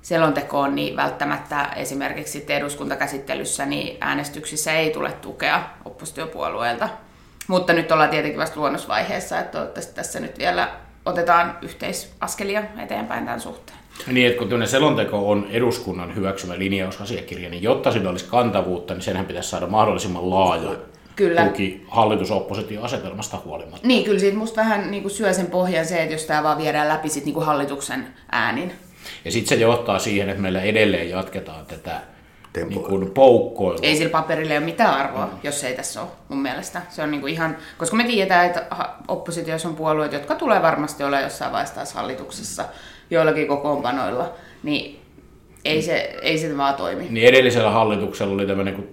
selontekoon, 0.02 0.74
niin 0.74 0.96
välttämättä 0.96 1.64
esimerkiksi 1.76 2.44
eduskuntakäsittelyssä 2.48 3.66
niin 3.66 3.96
äänestyksissä 4.00 4.72
ei 4.72 4.90
tule 4.90 5.12
tukea 5.12 5.62
oppositiopuolueelta. 5.84 6.88
Mutta 7.48 7.72
nyt 7.72 7.92
ollaan 7.92 8.10
tietenkin 8.10 8.40
vasta 8.40 8.60
luonnosvaiheessa, 8.60 9.38
että 9.38 9.52
toivottavasti 9.52 9.94
tässä 9.94 10.20
nyt 10.20 10.38
vielä 10.38 10.68
otetaan 11.04 11.58
yhteisaskelia 11.62 12.62
eteenpäin 12.82 13.24
tämän 13.24 13.40
suhteen. 13.40 13.78
Niin, 14.06 14.26
että 14.26 14.38
kun 14.38 14.48
tämmöinen 14.48 14.68
selonteko 14.68 15.30
on 15.30 15.46
eduskunnan 15.50 16.14
hyväksymä 16.14 16.58
linjausasiakirja, 16.58 17.50
niin 17.50 17.62
jotta 17.62 17.92
sillä 17.92 18.10
olisi 18.10 18.24
kantavuutta, 18.24 18.94
niin 18.94 19.02
senhän 19.02 19.26
pitäisi 19.26 19.50
saada 19.50 19.66
mahdollisimman 19.66 20.30
laaja 20.30 20.70
kyllä. 21.16 21.44
tuki 21.44 21.86
hallitus-oppositio-asetelmasta 21.88 23.38
huolimatta. 23.44 23.86
Niin, 23.86 24.04
kyllä 24.04 24.18
siitä 24.18 24.36
musta 24.36 24.60
vähän 24.60 24.90
niin 24.90 25.02
kuin 25.02 25.12
syö 25.12 25.32
sen 25.32 25.46
pohjan 25.46 25.86
se, 25.86 26.02
että 26.02 26.14
jos 26.14 26.24
tämä 26.24 26.42
vaan 26.42 26.58
viedään 26.58 26.88
läpi 26.88 27.08
sit 27.08 27.24
niin 27.24 27.34
kuin 27.34 27.46
hallituksen 27.46 28.06
äänin. 28.32 28.72
Ja 29.24 29.32
sitten 29.32 29.58
se 29.58 29.62
johtaa 29.62 29.98
siihen, 29.98 30.28
että 30.28 30.42
meillä 30.42 30.62
edelleen 30.62 31.10
jatketaan 31.10 31.66
tätä 31.66 32.00
niin 32.56 32.82
kuin 32.82 33.10
poukkoilua. 33.10 33.80
Ei 33.82 33.96
sillä 33.96 34.10
paperilla 34.10 34.54
ole 34.54 34.60
mitään 34.60 34.94
arvoa, 34.94 35.26
mm. 35.26 35.32
jos 35.42 35.64
ei 35.64 35.76
tässä 35.76 36.02
ole 36.02 36.10
mun 36.28 36.42
mielestä. 36.42 36.82
Se 36.90 37.02
on 37.02 37.10
niin 37.10 37.20
kuin 37.20 37.32
ihan, 37.32 37.56
koska 37.78 37.96
me 37.96 38.04
tiedetään, 38.04 38.46
että 38.46 38.66
oppositiossa 39.08 39.68
on 39.68 39.76
puolueet, 39.76 40.12
jotka 40.12 40.34
tulee 40.34 40.62
varmasti 40.62 41.04
olla 41.04 41.20
jossain 41.20 41.52
vaiheessa 41.52 41.74
taas 41.74 41.92
hallituksessa 41.94 42.64
joillakin 43.10 43.46
kokoonpanoilla, 43.48 44.32
niin 44.62 45.00
ei 45.64 45.82
se, 45.82 46.16
ei 46.22 46.38
se 46.38 46.56
vaan 46.56 46.74
toimi. 46.74 47.06
Niin 47.10 47.28
edellisellä 47.28 47.70
hallituksella 47.70 48.34
oli 48.34 48.46
tämmöinen 48.46 48.74
kuin 48.74 48.88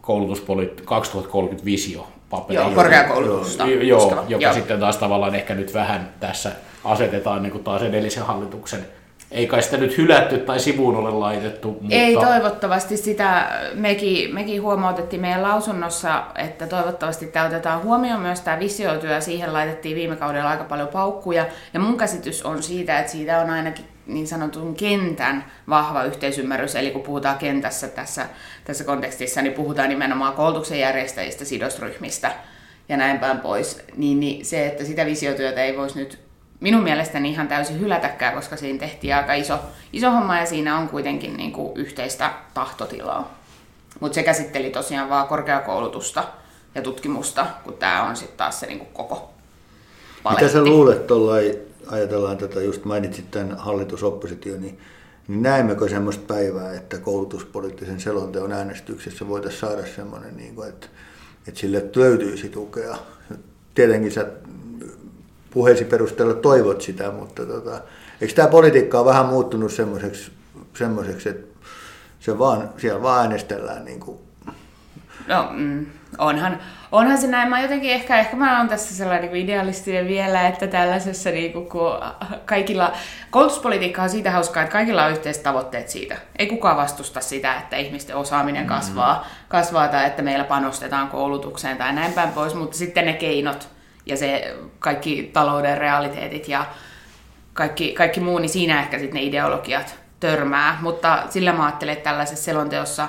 koulutuspoliitti 0.00 0.82
2030 0.82 1.64
visio 1.64 2.06
paperi. 2.30 2.54
Joo, 2.54 2.70
korkeakoulutusta. 2.70 3.66
Joo, 3.66 3.82
joo, 3.82 4.24
joka 4.28 4.42
Joo. 4.42 4.52
sitten 4.52 4.80
taas 4.80 4.96
tavallaan 4.96 5.34
ehkä 5.34 5.54
nyt 5.54 5.74
vähän 5.74 6.14
tässä 6.20 6.52
asetetaan 6.84 7.42
niin 7.42 7.52
kuin 7.52 7.64
taas 7.64 7.82
edellisen 7.82 8.22
hallituksen. 8.22 8.86
Ei 9.32 9.46
kai 9.46 9.62
sitä 9.62 9.76
nyt 9.76 9.98
hylätty 9.98 10.38
tai 10.38 10.60
sivuun 10.60 10.96
ole 10.96 11.10
laitettu, 11.10 11.68
mutta... 11.68 11.96
Ei 11.96 12.16
toivottavasti 12.16 12.96
sitä, 12.96 13.50
mekin, 13.74 14.34
mekin 14.34 14.62
huomautettiin 14.62 15.22
meidän 15.22 15.42
lausunnossa, 15.42 16.24
että 16.34 16.66
toivottavasti 16.66 17.26
tämä 17.26 17.46
otetaan 17.46 17.82
huomioon 17.82 18.20
myös 18.20 18.40
tämä 18.40 18.58
visiotyö, 18.58 19.20
siihen 19.20 19.52
laitettiin 19.52 19.96
viime 19.96 20.16
kaudella 20.16 20.50
aika 20.50 20.64
paljon 20.64 20.88
paukkuja, 20.88 21.46
ja 21.74 21.80
mun 21.80 21.96
käsitys 21.96 22.42
on 22.42 22.62
siitä, 22.62 22.98
että 22.98 23.12
siitä 23.12 23.40
on 23.40 23.50
ainakin 23.50 23.84
niin 24.06 24.26
sanotun 24.26 24.74
kentän 24.74 25.44
vahva 25.68 26.04
yhteisymmärrys, 26.04 26.76
eli 26.76 26.90
kun 26.90 27.02
puhutaan 27.02 27.38
kentässä 27.38 27.88
tässä, 27.88 28.26
tässä 28.64 28.84
kontekstissa, 28.84 29.42
niin 29.42 29.54
puhutaan 29.54 29.88
nimenomaan 29.88 30.32
koulutuksen 30.32 30.80
järjestäjistä, 30.80 31.44
sidosryhmistä 31.44 32.32
ja 32.88 32.96
näin 32.96 33.18
päin 33.18 33.38
pois, 33.38 33.82
niin, 33.96 34.20
niin 34.20 34.44
se, 34.44 34.66
että 34.66 34.84
sitä 34.84 35.06
visiotyötä 35.06 35.64
ei 35.64 35.76
voisi 35.76 35.98
nyt 35.98 36.18
minun 36.62 36.82
mielestäni 36.82 37.30
ihan 37.30 37.48
täysin 37.48 37.80
hylätäkään, 37.80 38.34
koska 38.34 38.56
siinä 38.56 38.78
tehtiin 38.78 39.14
aika 39.14 39.34
iso, 39.34 39.58
iso 39.92 40.10
homma 40.10 40.38
ja 40.38 40.46
siinä 40.46 40.78
on 40.78 40.88
kuitenkin 40.88 41.36
niin 41.36 41.52
kuin 41.52 41.76
yhteistä 41.76 42.32
tahtotilaa. 42.54 43.38
Mutta 44.00 44.14
se 44.14 44.22
käsitteli 44.22 44.70
tosiaan 44.70 45.08
vaan 45.08 45.28
korkeakoulutusta 45.28 46.24
ja 46.74 46.82
tutkimusta, 46.82 47.46
kun 47.64 47.74
tämä 47.74 48.02
on 48.02 48.16
sitten 48.16 48.36
taas 48.36 48.60
se 48.60 48.66
niin 48.66 48.78
kuin 48.78 48.90
koko 48.92 49.30
paletti. 50.22 50.44
Mitä 50.44 50.52
sä 50.52 50.64
luulet 50.64 51.06
tuollain, 51.06 51.54
ajatellaan 51.86 52.38
tätä, 52.38 52.60
just 52.60 52.84
mainitsit 52.84 53.30
tämän 53.30 53.58
hallitusoppositio, 53.58 54.56
niin, 54.56 54.78
niin 55.28 55.42
näemmekö 55.42 55.88
semmoista 55.88 56.34
päivää, 56.34 56.74
että 56.74 56.98
koulutuspoliittisen 56.98 58.00
selonteon 58.00 58.52
äänestyksessä 58.52 59.28
voitaisiin 59.28 59.60
saada 59.60 59.86
semmoinen, 59.86 60.36
niin 60.36 60.54
kuin, 60.54 60.68
että, 60.68 60.86
että 61.48 61.60
sille 61.60 61.84
löytyisi 61.96 62.48
tukea. 62.48 62.96
Tietenkin 63.74 64.12
sä 64.12 64.26
puheesi 65.54 65.84
perusteella 65.84 66.34
toivot 66.34 66.80
sitä, 66.80 67.10
mutta 67.10 67.46
tota, 67.46 67.80
eikö 68.20 68.34
tämä 68.34 68.48
politiikka 68.48 68.98
ole 68.98 69.06
vähän 69.06 69.26
muuttunut 69.26 69.72
semmoiseksi, 69.72 70.32
semmoiseksi 70.74 71.28
että 71.28 71.46
se 72.20 72.38
vaan, 72.38 72.70
siellä 72.76 73.02
vaan 73.02 73.20
äänestellään 73.20 73.84
niin 73.84 74.00
kuin 74.00 74.18
No, 75.26 75.48
mm, 75.50 75.86
onhan, 76.18 76.58
onhan 76.92 77.18
se 77.18 77.26
näin. 77.26 77.48
Mä 77.48 77.60
jotenkin 77.60 77.90
ehkä, 77.90 78.18
ehkä 78.18 78.36
mä 78.36 78.58
oon 78.58 78.68
tässä 78.68 78.94
sellainen 78.94 79.32
niin 79.32 79.44
idealistinen 79.44 80.08
vielä, 80.08 80.48
että 80.48 80.66
tällaisessa 80.66 81.30
niin 81.30 81.52
kuin, 81.52 81.68
kun 81.68 81.92
kaikilla, 82.44 82.92
koulutuspolitiikka 83.30 84.02
on 84.02 84.10
siitä 84.10 84.30
hauskaa, 84.30 84.62
että 84.62 84.72
kaikilla 84.72 85.04
on 85.04 85.10
yhteiset 85.10 85.42
tavoitteet 85.42 85.88
siitä. 85.88 86.16
Ei 86.38 86.46
kukaan 86.46 86.76
vastusta 86.76 87.20
sitä, 87.20 87.54
että 87.56 87.76
ihmisten 87.76 88.16
osaaminen 88.16 88.66
kasvaa, 88.66 89.14
mm. 89.14 89.48
kasvaa 89.48 89.88
tai 89.88 90.06
että 90.06 90.22
meillä 90.22 90.44
panostetaan 90.44 91.08
koulutukseen 91.08 91.76
tai 91.76 91.92
näin 91.92 92.12
päin 92.12 92.32
pois, 92.32 92.54
mutta 92.54 92.76
sitten 92.76 93.06
ne 93.06 93.12
keinot 93.12 93.68
ja 94.06 94.16
se 94.16 94.56
kaikki 94.78 95.30
talouden 95.32 95.78
realiteetit 95.78 96.48
ja 96.48 96.66
kaikki, 97.52 97.92
kaikki 97.92 98.20
muu, 98.20 98.38
niin 98.38 98.48
siinä 98.48 98.82
ehkä 98.82 98.98
sitten 98.98 99.14
ne 99.14 99.22
ideologiat 99.22 99.96
törmää. 100.20 100.78
Mutta 100.80 101.22
sillä 101.30 101.52
mä 101.52 101.64
ajattelen, 101.64 101.92
että 101.92 102.10
tällaisessa 102.10 102.44
selonteossa 102.44 103.08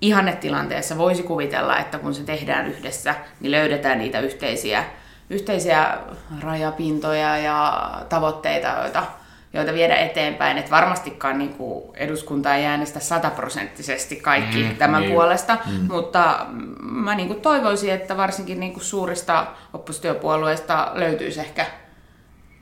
ihannetilanteessa 0.00 0.98
voisi 0.98 1.22
kuvitella, 1.22 1.78
että 1.78 1.98
kun 1.98 2.14
se 2.14 2.22
tehdään 2.22 2.66
yhdessä, 2.66 3.14
niin 3.40 3.50
löydetään 3.50 3.98
niitä 3.98 4.20
yhteisiä, 4.20 4.84
yhteisiä 5.30 5.98
rajapintoja 6.42 7.38
ja 7.38 7.90
tavoitteita, 8.08 8.68
joita, 8.68 9.02
joita 9.52 9.74
viedä 9.74 9.96
eteenpäin. 9.96 10.58
Että 10.58 10.70
varmastikaan 10.70 11.38
niin 11.38 11.54
kuin 11.54 11.84
eduskunta 11.96 12.54
ei 12.54 12.66
äänestä 12.66 13.00
sataprosenttisesti 13.00 14.16
kaikki 14.16 14.62
mm, 14.62 14.76
tämän 14.76 15.00
niin. 15.00 15.12
puolesta, 15.12 15.58
mm. 15.66 15.92
mutta 15.92 16.46
mä 16.80 17.14
niin 17.14 17.28
kuin 17.28 17.40
toivoisin, 17.40 17.92
että 17.92 18.16
varsinkin 18.16 18.60
niin 18.60 18.72
kuin 18.72 18.84
suurista 18.84 19.46
oppositiopuolueista 19.72 20.90
löytyisi 20.94 21.40
ehkä 21.40 21.66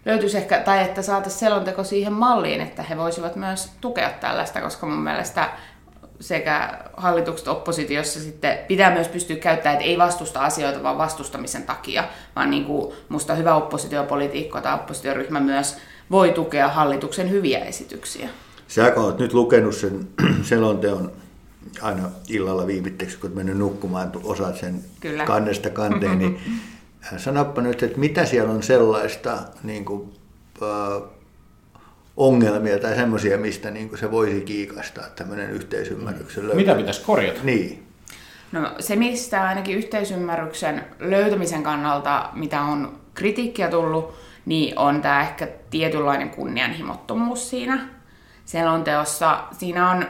löytyisi 0.05 0.37
ehkä, 0.37 0.59
tai 0.59 0.83
että 0.83 1.03
saataisiin 1.03 1.41
selonteko 1.41 1.85
siihen 1.85 2.13
malliin, 2.13 2.61
että 2.61 2.83
he 2.83 2.97
voisivat 2.97 3.37
myös 3.37 3.73
tukea 3.81 4.11
tällaista, 4.11 4.61
koska 4.61 4.87
mun 4.87 4.99
mielestä 4.99 5.51
sekä 6.21 6.79
hallitukset 6.97 7.49
oppositiossa 7.49 8.21
sitten 8.21 8.59
pitää 8.69 8.91
myös 8.91 9.09
pystyä 9.09 9.37
käyttämään, 9.37 9.77
että 9.77 9.89
ei 9.89 9.99
vastusta 9.99 10.41
asioita 10.41 10.83
vaan 10.83 10.99
vastustamisen 10.99 11.63
takia, 11.63 12.05
vaan 12.37 12.51
niin 12.51 12.65
kuin 12.65 12.95
musta 13.09 13.35
hyvä 13.35 13.55
oppositiopolitiikko 13.55 14.61
tai 14.61 14.75
oppositioryhmä 14.75 15.41
myös 15.41 15.79
voi 16.11 16.33
tukea 16.33 16.69
hallituksen 16.69 17.31
hyviä 17.31 17.65
esityksiä. 17.65 18.29
Sä 18.69 18.91
kun 18.91 19.05
olet 19.05 19.19
nyt 19.19 19.33
lukenut 19.33 19.75
sen 19.75 20.09
selonteon 20.43 21.13
aina 21.83 22.11
illalla 22.29 22.67
viimitteeksi, 22.67 23.17
kun 23.17 23.29
olet 23.29 23.37
mennyt 23.37 23.59
nukkumaan, 23.59 24.13
osaat 24.25 24.57
sen 24.57 24.85
Kyllä. 25.01 25.25
kannesta 25.25 25.71
kanteen, 25.71 26.19
niin 26.19 26.41
sanoppa 27.17 27.63
nyt, 27.63 27.83
että 27.83 27.99
mitä 27.99 28.25
siellä 28.25 28.53
on 28.53 28.63
sellaista 28.63 29.39
niin 29.63 29.85
kuin, 29.85 30.13
äh, 30.63 31.03
ongelmia 32.17 32.79
tai 32.79 32.95
semmoisia, 32.95 33.39
mistä 33.39 33.71
niin 33.71 33.89
kuin 33.89 33.99
se 33.99 34.11
voisi 34.11 34.41
kiikastaa 34.41 35.05
tämmöinen 35.17 35.51
yhteisymmärryksen 35.51 36.43
löytö. 36.43 36.57
Mitä 36.57 36.75
pitäisi 36.75 37.03
korjata? 37.05 37.41
Niin. 37.43 37.87
No 38.53 38.71
se, 38.79 38.97
mistä 38.97 39.45
ainakin 39.45 39.77
yhteisymmärryksen 39.77 40.85
löytämisen 41.01 41.63
kannalta, 41.63 42.31
mitä 42.35 42.63
on 42.63 43.01
kritiikkiä 43.15 43.69
tullut, 43.71 44.15
niin 44.47 44.79
on 44.79 45.03
tämä 45.03 45.21
ehkä 45.21 45.49
tietynlainen 45.71 46.31
kunnianhimottomuus 46.31 47.51
siinä 47.51 47.89
selonteossa. 48.45 49.45
Siinä 49.53 49.91
on, 49.91 50.07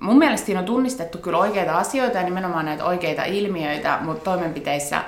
mun 0.00 0.18
mielestä 0.18 0.46
siinä 0.46 0.60
on 0.60 0.66
tunnistettu 0.66 1.18
kyllä 1.18 1.38
oikeita 1.38 1.78
asioita 1.78 2.18
ja 2.18 2.24
nimenomaan 2.24 2.64
näitä 2.64 2.84
oikeita 2.84 3.24
ilmiöitä, 3.24 3.98
mutta 4.02 4.30
toimenpiteissä 4.30 5.04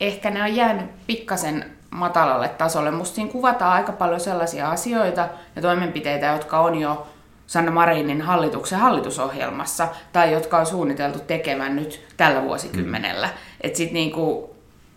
ehkä 0.00 0.30
ne 0.30 0.42
on 0.42 0.56
jäänyt 0.56 1.06
pikkasen 1.06 1.70
matalalle 1.90 2.48
tasolle. 2.48 2.90
Musta 2.90 3.14
siinä 3.14 3.30
kuvataan 3.30 3.72
aika 3.72 3.92
paljon 3.92 4.20
sellaisia 4.20 4.70
asioita 4.70 5.28
ja 5.56 5.62
toimenpiteitä, 5.62 6.26
jotka 6.26 6.60
on 6.60 6.74
jo 6.74 7.06
Sanna 7.46 7.70
Marinin 7.70 8.22
hallituksen 8.22 8.78
hallitusohjelmassa 8.78 9.88
tai 10.12 10.32
jotka 10.32 10.58
on 10.58 10.66
suunniteltu 10.66 11.18
tekemään 11.18 11.76
nyt 11.76 12.06
tällä 12.16 12.42
vuosikymmenellä. 12.42 13.26
Mm. 13.26 13.32
Että 13.60 13.78
sit 13.78 13.92
niinku, 13.92 14.53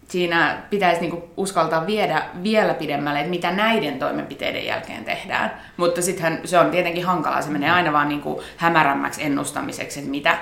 siinä 0.07 0.57
pitäisi 0.69 1.01
niinku 1.01 1.29
uskaltaa 1.37 1.85
viedä 1.85 2.25
vielä 2.43 2.73
pidemmälle, 2.73 3.19
että 3.19 3.29
mitä 3.29 3.51
näiden 3.51 3.99
toimenpiteiden 3.99 4.65
jälkeen 4.65 5.05
tehdään. 5.05 5.51
Mutta 5.77 6.01
sittenhän 6.01 6.39
se 6.45 6.59
on 6.59 6.71
tietenkin 6.71 7.05
hankalaa, 7.05 7.41
se 7.41 7.49
menee 7.49 7.71
aina 7.71 7.93
vaan 7.93 8.09
niinku 8.09 8.43
hämärämmäksi 8.57 9.23
ennustamiseksi, 9.23 9.99
että 9.99 10.11
mitä, 10.11 10.37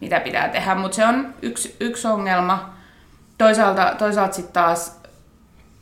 mitä 0.00 0.20
pitää 0.20 0.48
tehdä. 0.48 0.74
Mutta 0.74 0.94
se 0.94 1.06
on 1.06 1.34
yksi, 1.42 1.76
yksi 1.80 2.08
ongelma. 2.08 2.74
Toisaalta, 3.38 3.94
toisaalta 3.98 4.34
sitten 4.34 4.52
taas 4.52 4.98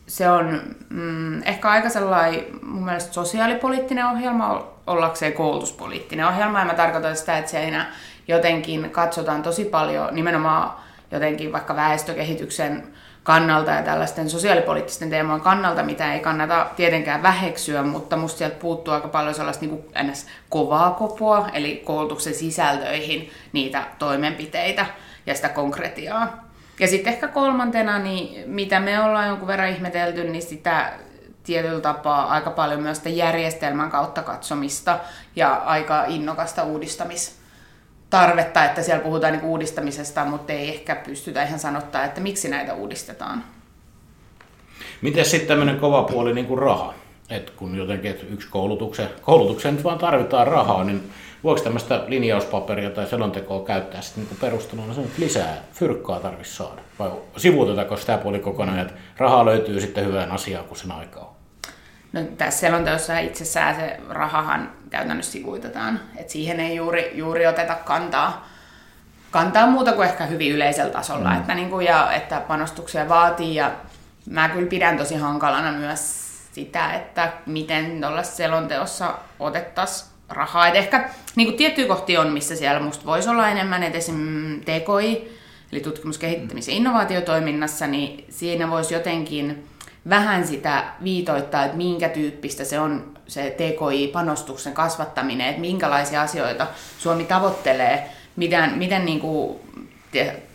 se 0.07 0.31
on 0.31 0.61
mm, 0.89 1.43
ehkä 1.43 1.71
aika 1.71 1.89
sellainen 1.89 2.45
mun 2.63 2.85
mielestä 2.85 3.13
sosiaalipoliittinen 3.13 4.07
ohjelma 4.07 4.67
ollakseen 4.87 5.33
koulutuspoliittinen 5.33 6.27
ohjelma. 6.27 6.59
Ja 6.59 6.65
mä 6.65 6.75
tarkoitan 6.75 7.17
sitä, 7.17 7.39
että 7.39 7.51
siinä 7.51 7.87
jotenkin 8.29 8.91
katsotaan 8.91 9.43
tosi 9.43 9.65
paljon 9.65 10.15
nimenomaan 10.15 10.73
jotenkin 11.11 11.53
vaikka 11.53 11.77
väestökehityksen 11.77 12.85
kannalta 13.27 13.71
ja 13.71 13.83
tällaisten 13.83 14.31
sosiaalipoliittisten 14.31 15.11
teemojen 15.11 15.41
kannalta, 15.41 15.83
mitä 15.83 16.15
ei 16.15 16.21
kannata 16.21 16.67
tietenkään 16.77 17.23
väheksyä, 17.23 17.83
mutta 17.83 18.17
musta 18.17 18.39
sieltä 18.39 18.57
puuttuu 18.57 18.95
aika 18.95 19.09
paljon 19.09 19.35
sellaista 19.35 19.67
niin 19.67 19.83
kuin 19.83 20.11
ns. 20.11 20.27
kovaa 20.49 20.91
kopoa, 20.91 21.49
eli 21.53 21.83
koulutuksen 21.85 22.35
sisältöihin 22.35 23.31
niitä 23.53 23.83
toimenpiteitä 23.99 24.87
ja 25.27 25.35
sitä 25.35 25.49
konkretiaa. 25.49 26.45
Ja 26.81 26.89
sitten 26.89 27.13
ehkä 27.13 27.29
kolmantena, 27.29 27.99
niin 27.99 28.51
mitä 28.51 28.81
me 28.81 29.03
ollaan 29.03 29.29
jonkun 29.29 29.49
verran 29.49 29.69
ihmetelty, 29.69 30.25
niin 30.25 30.43
sitä 30.43 30.93
tietyllä 31.43 31.81
tapaa 31.81 32.29
aika 32.29 32.51
paljon 32.51 32.83
myös 32.83 32.97
sitä 32.97 33.09
järjestelmän 33.09 33.91
kautta 33.91 34.23
katsomista 34.23 34.99
ja 35.37 35.55
aika 35.55 36.05
innokasta 36.05 36.63
uudistamistarvetta, 38.07 38.65
että 38.65 38.83
siellä 38.83 39.05
puhutaan 39.05 39.33
niin 39.33 39.45
uudistamisesta, 39.45 40.25
mutta 40.25 40.53
ei 40.53 40.69
ehkä 40.69 40.97
pystytä 40.97 41.43
ihan 41.43 41.59
sanottaa, 41.59 42.05
että 42.05 42.21
miksi 42.21 42.49
näitä 42.49 42.75
uudistetaan. 42.75 43.45
Miten 45.03 45.25
sitten 45.25 45.49
tämmöinen 45.49 45.81
kova 45.81 46.03
puoli 46.03 46.35
niin 46.35 46.47
kuin 46.47 46.59
raha? 46.59 46.95
Et 47.31 47.51
kun 47.51 47.77
jotenkin 47.77 48.11
että 48.11 48.27
yksi 48.27 48.49
koulutuksen, 48.49 49.09
koulutukseen 49.23 49.75
nyt 49.75 49.85
vaan 49.85 49.99
tarvitaan 49.99 50.47
rahaa, 50.47 50.85
niin 50.85 51.11
voiko 51.45 51.61
tämmöistä 51.61 52.05
linjauspaperia 52.07 52.91
tai 52.91 53.07
selontekoa 53.07 53.65
käyttää 53.65 54.03
sitten 54.03 54.25
niin 54.25 54.39
perusteluna 54.41 54.95
sen, 54.95 55.05
että 55.05 55.23
lisää 55.23 55.63
fyrkkaa 55.73 56.21
tarvitsisi 56.21 56.57
saada? 56.57 56.83
Vai 56.99 57.11
sivuutetaanko 57.37 57.97
sitä 57.97 58.19
puoli 58.19 58.39
kokonaan, 58.39 58.79
että 58.79 58.95
rahaa 59.17 59.45
löytyy 59.45 59.81
sitten 59.81 60.07
hyvään 60.07 60.33
asiaan, 60.33 60.65
kun 60.65 60.77
sen 60.77 60.93
aika 60.93 61.21
on? 61.21 61.36
No, 62.17 62.23
tässä 62.39 62.61
selonteossa 62.61 63.19
itsessään 63.19 63.75
se 63.75 64.01
rahahan 64.09 64.73
käytännössä 64.91 65.33
sivuitetaan, 65.33 66.01
että 66.17 66.33
siihen 66.33 66.61
ei 66.61 66.77
juuri, 66.77 67.11
juuri 67.15 67.47
oteta 67.47 67.75
kantaa, 67.75 68.49
kantaa 69.31 69.67
muuta 69.67 69.93
kuin 69.93 70.09
ehkä 70.09 70.27
hyvin 70.27 70.53
yleisellä 70.53 70.93
tasolla, 70.93 71.31
mm. 71.31 71.37
että, 71.37 71.55
niin 71.55 71.71
kuin, 71.71 71.87
ja, 71.87 72.13
että 72.13 72.41
panostuksia 72.41 73.09
vaatii 73.09 73.55
ja 73.55 73.71
mä 74.31 74.49
kyllä 74.49 74.69
pidän 74.69 74.99
tosi 74.99 75.17
hankalana 75.17 75.73
myös 75.73 76.27
sitä, 76.53 76.93
että 76.93 77.33
miten 77.47 78.01
tuolla 78.01 78.23
selonteossa 78.23 79.15
otettaisiin 79.41 80.11
rahaa. 80.29 80.69
Et 80.69 80.75
ehkä 80.75 81.11
niin 81.37 81.49
kuin 81.49 81.57
tiettyjä 81.57 81.89
kohtia 81.89 82.21
on, 82.21 82.33
missä 82.33 82.57
siellä 82.57 82.81
musta 82.81 83.07
voisi 83.07 83.29
olla 83.29 83.49
enemmän, 83.49 83.83
että 83.83 83.99
esim. 83.99 84.61
TKI 84.61 85.37
eli 85.73 85.81
tutkimus-, 85.81 86.19
kehittämis- 86.19 86.69
ja 86.69 86.75
innovaatiotoiminnassa, 86.75 87.87
niin 87.87 88.25
siinä 88.29 88.71
voisi 88.71 88.95
jotenkin 88.95 89.69
vähän 90.09 90.47
sitä 90.47 90.85
viitoittaa, 91.05 91.65
että 91.65 91.77
minkä 91.77 92.09
tyyppistä 92.09 92.65
se 92.65 92.81
on 92.81 93.15
se 93.27 93.57
TKI-panostuksen 93.57 94.73
kasvattaminen, 94.73 95.49
että 95.49 95.61
minkälaisia 95.61 96.23
asioita 96.23 96.67
Suomi 96.99 97.25
tavoittelee, 97.25 98.11
miten, 98.37 98.79
miten 98.79 99.07
niin 99.07 99.21
kuin 99.21 99.61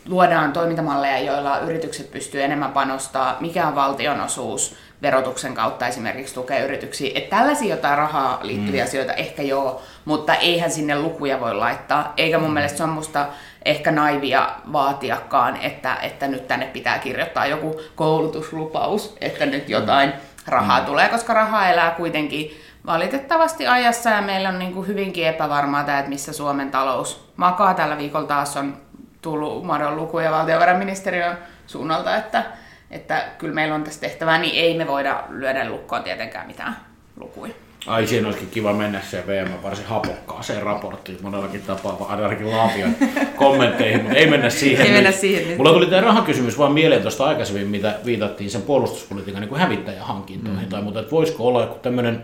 luodaan 0.05 0.53
toimintamalleja, 0.53 1.19
joilla 1.19 1.59
yritykset 1.59 2.11
pystyy 2.11 2.43
enemmän 2.43 2.71
panostaa, 2.71 3.37
mikä 3.39 3.67
on 3.67 3.75
valtionosuus 3.75 4.75
verotuksen 5.01 5.53
kautta 5.53 5.87
esimerkiksi 5.87 6.33
tukea 6.33 6.63
yrityksiä. 6.63 7.11
Että 7.15 7.37
tällaisia 7.37 7.75
jotain 7.75 7.97
rahaa 7.97 8.39
liittyviä 8.41 8.83
mm. 8.83 8.87
asioita 8.87 9.13
ehkä 9.13 9.41
joo, 9.41 9.81
mutta 10.05 10.35
eihän 10.35 10.71
sinne 10.71 10.99
lukuja 10.99 11.39
voi 11.39 11.55
laittaa. 11.55 12.13
Eikä 12.17 12.39
mun 12.39 12.49
mm. 12.49 12.53
mielestä 12.53 12.77
se 12.77 12.83
on 12.83 12.89
musta 12.89 13.25
ehkä 13.65 13.91
naivia 13.91 14.49
vaatiakaan, 14.73 15.57
että, 15.57 15.95
että 15.95 16.27
nyt 16.27 16.47
tänne 16.47 16.65
pitää 16.65 16.99
kirjoittaa 16.99 17.45
joku 17.45 17.81
koulutuslupaus, 17.95 19.17
että 19.21 19.45
nyt 19.45 19.69
jotain 19.69 20.09
mm. 20.09 20.15
rahaa 20.47 20.79
mm. 20.79 20.85
tulee, 20.85 21.09
koska 21.09 21.33
rahaa 21.33 21.69
elää 21.69 21.91
kuitenkin 21.91 22.61
valitettavasti 22.85 23.67
ajassa 23.67 24.09
ja 24.09 24.21
meillä 24.21 24.49
on 24.49 24.59
niin 24.59 24.73
kuin 24.73 24.87
hyvinkin 24.87 25.27
epävarmaa 25.27 25.83
tämä, 25.83 25.99
että 25.99 26.09
missä 26.09 26.33
Suomen 26.33 26.71
talous 26.71 27.29
makaa. 27.35 27.73
Tällä 27.73 27.97
viikolla 27.97 28.27
taas 28.27 28.57
on 28.57 28.77
tullut 29.21 29.63
madon 29.63 29.95
lukuja 29.95 30.31
valtiovarainministeriön 30.31 31.37
suunnalta, 31.67 32.15
että, 32.15 32.43
että 32.91 33.25
kyllä 33.37 33.53
meillä 33.53 33.75
on 33.75 33.83
tässä 33.83 34.01
tehtävää, 34.01 34.37
niin 34.37 34.55
ei 34.55 34.77
me 34.77 34.87
voida 34.87 35.23
lyödä 35.29 35.69
lukkoon 35.69 36.03
tietenkään 36.03 36.47
mitään 36.47 36.75
lukuja. 37.19 37.53
Ai 37.87 38.07
siinä 38.07 38.27
olisikin 38.27 38.49
kiva 38.49 38.73
mennä 38.73 39.01
se 39.01 39.23
VM 39.27 39.51
varsin 39.63 39.85
hapokkaaseen 39.85 40.63
raporttiin 40.63 41.17
monellakin 41.21 41.61
tapaa, 41.61 42.05
ainakin 42.09 42.51
Laapion 42.51 42.95
kommentteihin, 43.35 44.01
mutta 44.01 44.17
ei 44.17 44.29
mennä 44.29 44.49
siihen. 44.49 44.85
Ei 44.85 44.91
mennä 44.91 45.11
siihen 45.11 45.47
nyt. 45.47 45.57
Mulla 45.57 45.73
tuli 45.73 45.85
tämä 45.85 46.01
rahakysymys 46.01 46.57
vaan 46.57 46.71
mieleen 46.71 47.01
tuosta 47.01 47.25
aikaisemmin, 47.25 47.67
mitä 47.67 47.99
viitattiin 48.05 48.49
sen 48.49 48.61
puolustuspolitiikan 48.61 49.41
niin 49.41 49.55
hävittäjähankintoihin, 49.55 50.63
mm. 50.63 50.69
tai 50.69 50.81
mutta 50.81 50.99
että 50.99 51.11
voisiko 51.11 51.47
olla 51.47 51.61
joku 51.61 51.79
tämmöinen 51.79 52.21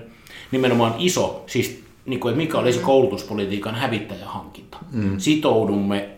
nimenomaan 0.51 0.95
iso, 0.97 1.43
siis 1.47 1.83
niin 2.05 2.19
kuin, 2.19 2.31
että 2.31 2.41
mikä 2.43 2.57
olisi 2.57 2.79
mm. 2.79 2.85
koulutuspolitiikan 2.85 3.75
hävittäjähankinta. 3.75 4.77
Mm. 4.91 5.19
Sitoudumme 5.19 6.09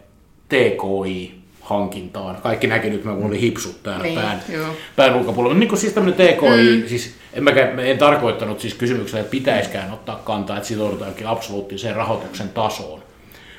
TKI 0.50 1.39
hankintaan. 1.70 2.38
Kaikki 2.44 2.68
näki 2.68 2.90
nyt, 2.90 3.04
kun 3.04 3.24
oli 3.24 3.42
hipsut 3.42 3.84
täällä 3.84 4.04
niin, 4.04 4.20
pään, 4.20 4.42
pään 4.96 5.16
ulkopuolella. 5.16 5.58
Niin 5.58 5.70
kuin 5.70 5.80
siis 5.80 5.94
tämmöinen 5.94 6.28
TKI, 6.28 6.82
mm. 6.82 6.88
siis 6.88 7.16
en, 7.34 7.44
mä, 7.44 7.52
en 7.82 7.98
tarkoittanut 7.98 8.60
siis 8.60 8.74
kysymyksellä, 8.74 9.22
että 9.22 9.32
pitäisikään 9.32 9.94
ottaa 9.94 10.16
kantaa, 10.16 10.58
että 10.58 10.68
sitoudutaankin 10.68 11.28
absoluuttiseen 11.28 11.96
rahoituksen 11.96 12.50
tasoon. 12.50 13.04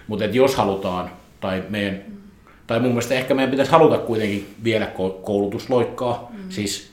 Mutta 0.07 0.25
jos 0.25 0.57
halutaan, 0.57 1.11
tai 1.41 1.63
meidän, 1.69 2.03
tai 2.67 2.81
mun 2.81 2.91
mielestä 2.91 3.15
ehkä 3.15 3.35
meidän 3.35 3.51
pitäisi 3.51 3.73
haluta 3.73 3.99
kuitenkin 3.99 4.55
vielä 4.65 4.87
koulutusloikkaa, 5.23 6.31
mm. 6.33 6.51
siis 6.51 6.91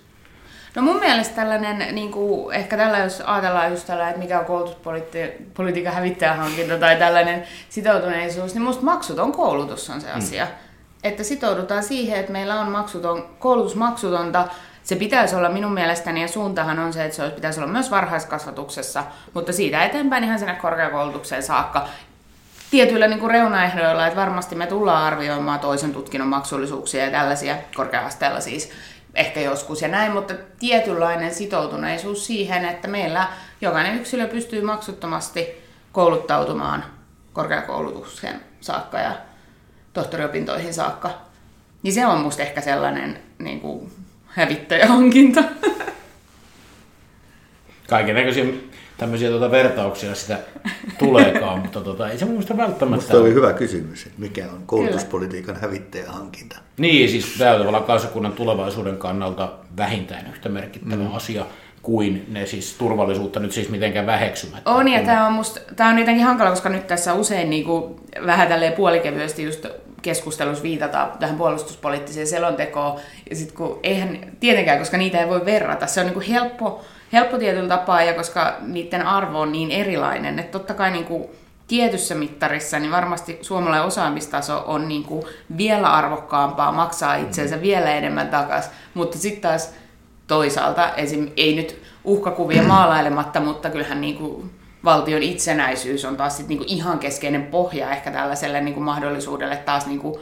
No 0.77 0.83
mun 0.83 1.00
mielestä 1.00 1.36
tällainen, 1.36 1.95
niin 1.95 2.12
kuin, 2.12 2.55
ehkä 2.55 2.77
tällä 2.77 2.97
jos 2.97 3.21
ajatellaan 3.21 3.71
just 3.71 3.88
tällä, 3.88 4.09
että 4.09 4.21
mikä 4.21 4.39
on 4.39 4.45
koulutuspolitiikan 4.45 5.93
hävittäjähankinta 5.93 6.77
tai 6.77 6.95
tällainen 6.95 7.43
sitoutuneisuus, 7.69 8.53
niin 8.53 8.62
musta 8.62 8.83
maksuton 8.83 9.31
koulutus 9.31 9.89
on 9.89 10.01
se 10.01 10.07
mm. 10.07 10.17
asia. 10.17 10.45
Mm. 10.45 10.66
Että 11.07 11.23
sitoudutaan 11.23 11.83
siihen, 11.83 12.19
että 12.19 12.31
meillä 12.31 12.59
on 12.59 12.71
maksuton, 12.71 13.29
koulutusmaksutonta. 13.39 14.47
Se 14.83 14.95
pitäisi 14.95 15.35
olla 15.35 15.49
minun 15.49 15.73
mielestäni, 15.73 16.21
ja 16.21 16.27
suuntahan 16.27 16.79
on 16.79 16.93
se, 16.93 17.05
että 17.05 17.15
se 17.15 17.29
pitäisi 17.29 17.59
olla 17.59 17.71
myös 17.71 17.91
varhaiskasvatuksessa, 17.91 19.03
mutta 19.33 19.53
siitä 19.53 19.85
eteenpäin 19.85 20.23
ihan 20.23 20.39
sinne 20.39 20.55
korkeakoulutukseen 20.55 21.43
saakka 21.43 21.87
tietyillä 22.71 23.07
niin 23.07 23.19
kuin 23.19 23.31
reunaehdoilla, 23.31 24.07
että 24.07 24.19
varmasti 24.19 24.55
me 24.55 24.67
tullaan 24.67 25.03
arvioimaan 25.03 25.59
toisen 25.59 25.93
tutkinnon 25.93 26.27
maksullisuuksia 26.27 27.05
ja 27.05 27.11
tällaisia 27.11 27.55
korkea-asteella 27.75 28.39
siis 28.39 28.71
ehkä 29.15 29.41
joskus 29.41 29.81
ja 29.81 29.87
näin, 29.87 30.11
mutta 30.11 30.33
tietynlainen 30.59 31.33
sitoutuneisuus 31.33 32.25
siihen, 32.25 32.65
että 32.65 32.88
meillä 32.88 33.27
jokainen 33.62 33.95
yksilö 33.95 34.27
pystyy 34.27 34.62
maksuttomasti 34.62 35.63
kouluttautumaan 35.91 36.84
korkeakoulutuksen 37.34 38.41
saakka 38.62 38.99
ja 38.99 39.12
tohtoriopintoihin 39.97 40.73
saakka. 40.73 41.10
Niin 41.83 41.93
se 41.93 42.05
on 42.05 42.21
musta 42.21 42.43
ehkä 42.43 42.62
sellainen 42.62 43.19
niin 43.39 43.60
kuin, 43.60 43.91
hävittäjähankinta. 44.25 45.43
Kaiken 47.89 48.15
näköisiä 48.15 48.45
tämmöisiä 48.97 49.29
tuota 49.29 49.51
vertauksia 49.51 50.15
sitä 50.15 50.39
tuleekaan, 50.99 51.60
mutta 51.60 51.81
tuota, 51.81 52.10
ei 52.10 52.17
se 52.17 52.25
minusta 52.25 52.57
välttämättä 52.57 52.95
Musta 52.95 53.17
oli 53.17 53.33
hyvä 53.33 53.53
kysymys, 53.53 54.05
että 54.05 54.21
mikä 54.21 54.45
on 54.53 54.63
koulutuspolitiikan 54.65 55.55
Kyllä. 55.55 55.67
hävittäjähankinta. 55.67 56.57
Niin, 56.77 57.10
siis 57.10 57.36
tämä 57.38 57.51
on 57.51 57.60
tavallaan 57.60 57.83
kansakunnan 57.83 58.33
tulevaisuuden 58.33 58.97
kannalta 58.97 59.53
vähintään 59.77 60.27
yhtä 60.27 60.49
merkittävä 60.49 61.03
mm. 61.03 61.15
asia 61.15 61.45
kuin 61.81 62.25
ne 62.27 62.45
siis 62.45 62.73
turvallisuutta 62.73 63.39
nyt 63.39 63.51
siis 63.51 63.69
mitenkään 63.69 64.05
väheksymättä. 64.05 64.69
On, 64.69 64.88
ja 64.88 64.99
tämä 64.99 65.27
on, 65.27 65.33
musta, 65.33 65.60
tämä 65.75 65.89
on 65.89 65.99
jotenkin 65.99 66.25
hankala, 66.25 66.49
koska 66.49 66.69
nyt 66.69 66.88
tässä 66.88 67.13
usein 67.13 67.49
niin 67.49 67.63
kuin, 67.63 67.95
vähän 68.25 68.47
tälleen 68.47 68.73
puolikevyesti 68.73 69.43
just 69.43 69.65
keskustelussa 70.08 70.63
viitataan 70.63 71.17
tähän 71.20 71.38
puolustuspoliittiseen 71.38 72.28
selontekoon, 72.28 73.00
ja 73.30 73.36
sitten 73.36 73.58
kun 73.58 73.80
eihän 73.84 74.20
tietenkään, 74.39 74.80
koska 74.80 74.98
niitä 74.98 75.20
ei 75.20 75.30
voi 75.30 75.46
verrata, 75.46 75.88
se 75.88 76.00
on 76.00 76.06
niin 76.06 76.13
kuin 76.13 76.26
helppo 76.26 76.82
helppo 77.13 77.38
tietyllä 77.38 77.67
tapaa, 77.67 78.04
ja 78.04 78.13
koska 78.13 78.58
niiden 78.62 79.08
arvo 79.08 79.39
on 79.39 79.52
niin 79.52 79.72
erilainen, 79.72 80.39
että 80.39 80.52
totta 80.52 80.74
kai 80.74 80.91
niin 80.91 81.06
kuin 81.06 81.26
tietyssä 81.67 82.15
mittarissa, 82.15 82.80
niin 82.80 82.91
varmasti 82.91 83.39
suomalainen 83.41 83.88
osaamistaso 83.88 84.63
on 84.67 84.88
niin 84.88 85.04
kuin 85.04 85.24
vielä 85.58 85.93
arvokkaampaa, 85.93 86.72
maksaa 86.72 87.15
itseensä 87.15 87.56
mm. 87.56 87.62
vielä 87.62 87.91
enemmän 87.91 88.30
takaisin, 88.30 88.72
mutta 88.93 89.17
sitten 89.17 89.41
taas 89.41 89.74
toisaalta, 90.28 90.96
esim. 90.96 91.30
ei 91.38 91.56
nyt 91.56 91.82
uhkakuvia 92.04 92.63
maalailematta, 92.63 93.39
mutta 93.39 93.70
kyllähän 93.70 94.02
niin 94.02 94.17
kuin 94.17 94.52
valtion 94.88 95.23
itsenäisyys 95.23 96.06
on 96.06 96.17
taas 96.17 96.38
sit 96.38 96.47
niin 96.47 96.58
kuin 96.58 96.69
ihan 96.69 97.00
keskeinen 97.00 97.43
pohja 97.43 97.91
ehkä 97.91 98.12
tällaiselle 98.12 98.62
niin 98.62 98.73
kuin 98.73 98.84
mahdollisuudelle 98.84 99.56
taas 99.56 99.88
niin 99.88 100.00
kuin 100.00 100.15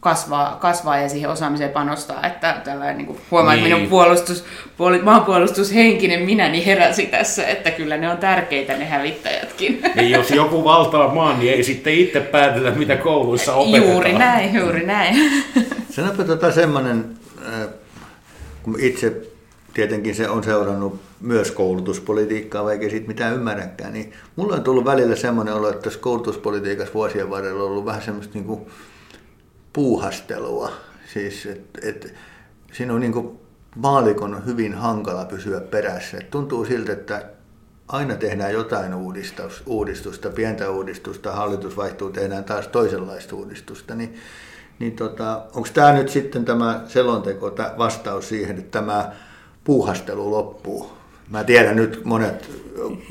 kasvaa, 0.00 0.56
kasvaa 0.60 0.98
ja 0.98 1.08
siihen 1.08 1.30
osaamiseen 1.30 1.70
panostaa, 1.70 2.26
että 2.26 2.60
tällainen 2.64 2.96
niin 2.96 3.06
kuin 3.06 3.18
huomaa, 3.30 3.52
niin. 3.52 3.64
että 3.64 3.76
minun 3.76 3.90
puolustus, 3.90 4.44
puoli, 4.76 4.98
maanpuolustushenkinen 5.02 6.22
minäni 6.22 6.66
heräsi 6.66 7.06
tässä, 7.06 7.46
että 7.46 7.70
kyllä 7.70 7.96
ne 7.96 8.10
on 8.10 8.18
tärkeitä 8.18 8.76
ne 8.76 8.84
hävittäjätkin. 8.84 9.82
Niin 9.94 10.10
jos 10.10 10.30
joku 10.30 10.64
valtaa 10.64 11.14
maan, 11.14 11.38
niin 11.38 11.52
ei 11.52 11.62
sitten 11.62 11.94
itse 11.94 12.20
päätetä, 12.20 12.70
mitä 12.70 12.96
kouluissa 12.96 13.54
opetetaan. 13.54 13.92
Juuri 13.92 14.12
näin, 14.12 14.54
juuri 14.54 14.86
näin. 14.86 15.16
Sanoppa 15.96 16.24
tota 16.24 16.52
semmoinen, 16.52 17.04
äh, 17.46 17.68
kun 18.62 18.80
itse 18.80 19.12
tietenkin 19.74 20.14
se 20.14 20.28
on 20.28 20.44
seurannut 20.44 21.07
myös 21.20 21.50
koulutuspolitiikkaa, 21.50 22.64
vaikka 22.64 22.90
siitä 22.90 23.08
mitään 23.08 23.34
ymmärräkään, 23.34 23.92
niin 23.92 24.12
mulla 24.36 24.54
on 24.54 24.64
tullut 24.64 24.84
välillä 24.84 25.16
semmoinen 25.16 25.54
olo, 25.54 25.68
että 25.68 25.82
tässä 25.82 25.98
koulutuspolitiikassa 25.98 26.94
vuosien 26.94 27.30
varrella 27.30 27.62
on 27.62 27.70
ollut 27.70 27.84
vähän 27.84 28.02
semmoista 28.02 28.34
niin 28.34 28.44
kuin 28.44 28.60
puuhastelua. 29.72 30.72
Siis, 31.12 31.46
et, 31.46 31.78
et, 31.82 32.14
siinä 32.72 32.94
on 32.94 33.00
niin 33.00 33.38
maalikon 33.76 34.34
on 34.34 34.46
hyvin 34.46 34.74
hankala 34.74 35.24
pysyä 35.24 35.60
perässä. 35.60 36.18
Et 36.18 36.30
tuntuu 36.30 36.64
siltä, 36.64 36.92
että 36.92 37.24
aina 37.88 38.14
tehdään 38.14 38.52
jotain 38.52 38.94
uudistus, 38.94 39.62
uudistusta, 39.66 40.30
pientä 40.30 40.70
uudistusta, 40.70 41.32
hallitus 41.32 41.76
vaihtuu, 41.76 42.10
tehdään 42.10 42.44
taas 42.44 42.68
toisenlaista 42.68 43.36
uudistusta. 43.36 43.94
Niin, 43.94 44.14
niin 44.78 44.96
tota, 44.96 45.42
onko 45.54 45.68
tämä 45.74 45.92
nyt 45.92 46.08
sitten 46.08 46.44
tämä 46.44 46.84
selonteko 46.86 47.52
vastaus 47.78 48.28
siihen, 48.28 48.58
että 48.58 48.80
tämä 48.80 49.12
puuhastelu 49.64 50.30
loppuu? 50.30 50.97
Mä 51.30 51.44
tiedän 51.44 51.76
nyt 51.76 52.04
monet 52.04 52.50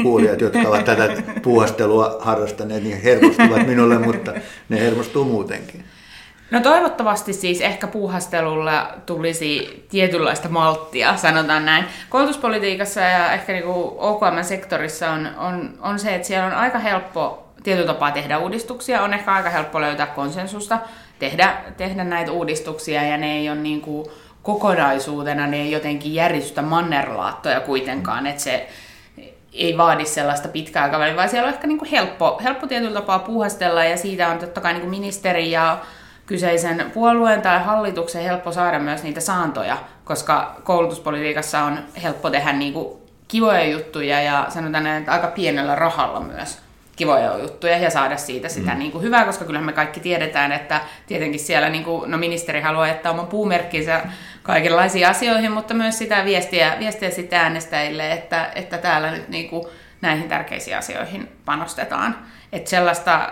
kuulijat, 0.04 0.42
jotka 0.42 0.60
ovat 0.60 0.86
tätä 0.86 1.24
puuhastelua 1.44 2.18
harrastaneet, 2.20 2.84
niin 2.84 3.02
hermostuvat 3.02 3.68
minulle, 3.68 4.00
mutta 4.00 4.34
ne 4.70 4.80
hermostuu 4.80 5.26
muutenkin. 5.26 5.84
No 6.52 6.60
toivottavasti 6.60 7.34
siis 7.34 7.62
ehkä 7.62 7.88
puuhastelulla 7.88 8.94
tulisi 9.06 9.84
tietynlaista 9.90 10.50
malttia, 10.50 11.18
sanotaan 11.18 11.66
näin. 11.66 11.86
Koulutuspolitiikassa 12.10 13.02
ja 13.02 13.34
ehkä 13.34 13.54
niinku 13.54 13.96
OKM-sektorissa 13.98 15.12
on, 15.12 15.30
on, 15.38 15.74
on 15.82 16.00
se, 16.00 16.16
että 16.16 16.28
siellä 16.28 16.48
on 16.48 16.54
aika 16.54 16.80
helppo 16.80 17.48
tietyllä 17.64 17.88
tapaa 17.88 18.12
tehdä 18.12 18.38
uudistuksia, 18.38 19.02
on 19.02 19.14
ehkä 19.14 19.34
aika 19.34 19.50
helppo 19.50 19.82
löytää 19.82 20.08
konsensusta, 20.08 20.80
tehdä, 21.20 21.58
tehdä 21.78 22.04
näitä 22.04 22.32
uudistuksia 22.32 23.04
ja 23.04 23.18
ne 23.18 23.38
ei 23.38 23.50
ole 23.50 23.58
niinku 23.58 24.12
kokonaisuutena, 24.48 25.48
ne 25.48 25.58
ei 25.58 25.72
jotenkin 25.72 26.14
järjestä 26.14 26.62
mannerlaattoja 26.62 27.60
kuitenkaan, 27.60 28.28
että 28.28 28.42
se 28.42 28.70
ei 29.54 29.78
vaadi 29.78 30.06
sellaista 30.06 30.48
pitkää 30.48 30.84
aikaväliä, 30.84 31.16
vaan 31.16 31.30
siellä 31.30 31.48
on 31.48 31.54
ehkä 31.54 31.68
niinku 31.68 31.86
helppo, 31.92 32.40
helppo 32.44 32.68
tietyllä 32.68 32.94
tapaa 32.94 33.20
puuhastella 33.20 33.84
ja 33.84 33.98
siitä 33.98 34.28
on 34.28 34.40
totta 34.40 34.62
kai 34.62 34.74
niinku 34.74 34.90
ministeri 34.90 35.52
ja 35.52 35.78
kyseisen 36.26 36.92
puolueen 36.94 37.42
tai 37.42 37.64
hallituksen 37.64 38.24
helppo 38.24 38.52
saada 38.52 38.80
myös 38.80 39.04
niitä 39.04 39.22
saantoja, 39.22 39.78
koska 40.06 40.56
koulutuspolitiikassa 40.64 41.64
on 41.64 41.80
helppo 42.04 42.30
tehdä 42.30 42.54
niin 42.54 42.74
kuin 42.74 42.98
kivoja 43.28 43.66
juttuja 43.66 44.22
ja 44.22 44.46
sanotaan 44.50 44.88
että 44.88 45.12
aika 45.12 45.28
pienellä 45.28 45.76
rahalla 45.76 46.20
myös. 46.20 46.67
Kivoja 46.98 47.38
juttuja 47.38 47.78
ja 47.78 47.90
saada 47.90 48.18
siitä 48.18 48.50
sitä 48.50 48.72
mm. 48.72 48.80
niin 48.80 48.92
kuin 48.92 49.04
hyvää, 49.04 49.26
koska 49.26 49.46
kyllähän 49.46 49.66
me 49.66 49.74
kaikki 49.74 50.00
tiedetään, 50.00 50.52
että 50.52 50.82
tietenkin 51.08 51.40
siellä 51.40 51.70
niin 51.70 51.84
kuin, 51.84 52.12
no 52.12 52.18
ministeri 52.18 52.62
haluaa 52.62 52.88
jättää 52.88 53.12
oman 53.12 53.28
puumerkkinsä 53.28 54.02
kaikenlaisiin 54.44 55.08
asioihin, 55.08 55.52
mutta 55.52 55.74
myös 55.74 55.98
sitä 55.98 56.26
viestiä, 56.26 56.76
viestiä 56.80 57.10
sitten 57.10 57.40
äänestäjille, 57.40 58.12
että, 58.12 58.52
että 58.56 58.78
täällä 58.78 59.12
nyt 59.12 59.30
niin 59.30 59.50
kuin 59.50 59.64
näihin 60.02 60.30
tärkeisiin 60.30 60.78
asioihin 60.78 61.30
panostetaan. 61.46 62.18
Että 62.52 62.70
sellaista 62.70 63.30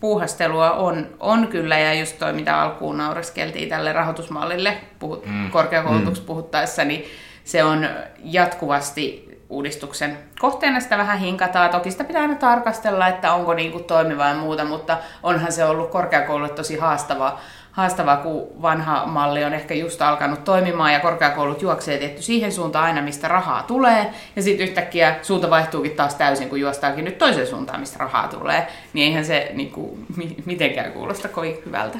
puuhastelua 0.00 0.72
on, 0.72 1.06
on 1.20 1.48
kyllä, 1.48 1.78
ja 1.78 1.94
just 1.94 2.18
toi, 2.18 2.32
mitä 2.32 2.60
alkuun 2.60 2.98
naureskeltiin 2.98 3.68
tälle 3.68 3.92
rahoitusmallille 3.92 4.76
puhut, 4.98 5.26
mm. 5.26 5.50
korkeakoulutuksessa 5.50 6.22
mm. 6.22 6.26
puhuttaessa, 6.26 6.84
niin 6.84 7.04
se 7.44 7.64
on 7.64 7.88
jatkuvasti 8.24 9.33
uudistuksen 9.54 10.18
kohteena 10.40 10.80
sitä 10.80 10.98
vähän 10.98 11.18
hinkataan. 11.18 11.70
Toki 11.70 11.90
sitä 11.90 12.04
pitää 12.04 12.22
aina 12.22 12.34
tarkastella, 12.34 13.08
että 13.08 13.34
onko 13.34 13.54
niin 13.54 13.72
kuin 13.72 13.84
toimiva 13.84 14.28
ja 14.28 14.34
muuta, 14.34 14.64
mutta 14.64 14.98
onhan 15.22 15.52
se 15.52 15.64
ollut 15.64 15.90
korkeakoululle 15.90 16.48
tosi 16.48 16.76
haastavaa, 16.76 17.40
haastavaa, 17.72 18.16
kun 18.16 18.62
vanha 18.62 19.06
malli 19.06 19.44
on 19.44 19.52
ehkä 19.52 19.74
just 19.74 20.02
alkanut 20.02 20.44
toimimaan 20.44 20.92
ja 20.92 21.00
korkeakoulut 21.00 21.62
juoksee 21.62 21.98
tietty 21.98 22.22
siihen 22.22 22.52
suuntaan 22.52 22.84
aina, 22.84 23.02
mistä 23.02 23.28
rahaa 23.28 23.62
tulee. 23.62 24.10
Ja 24.36 24.42
sitten 24.42 24.68
yhtäkkiä 24.68 25.16
suunta 25.22 25.50
vaihtuukin 25.50 25.96
taas 25.96 26.14
täysin, 26.14 26.48
kun 26.48 26.60
juostaakin 26.60 27.04
nyt 27.04 27.18
toiseen 27.18 27.46
suuntaan, 27.46 27.80
mistä 27.80 27.98
rahaa 27.98 28.28
tulee. 28.28 28.66
Niin 28.92 29.06
eihän 29.06 29.24
se 29.24 29.50
niin 29.54 29.70
kuin, 29.70 30.06
mitenkään 30.46 30.92
kuulosta 30.92 31.28
kovin 31.28 31.56
hyvältä. 31.66 31.98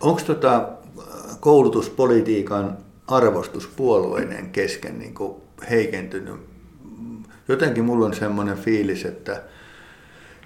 Onko 0.00 0.20
tota 0.26 0.68
koulutuspolitiikan 1.40 2.78
arvostus 3.06 3.66
puolueiden 3.66 4.50
kesken 4.50 4.98
niin 4.98 5.14
heikentynyt 5.70 6.51
jotenkin 7.48 7.84
mulla 7.84 8.06
on 8.06 8.14
semmoinen 8.14 8.56
fiilis, 8.56 9.04
että 9.04 9.42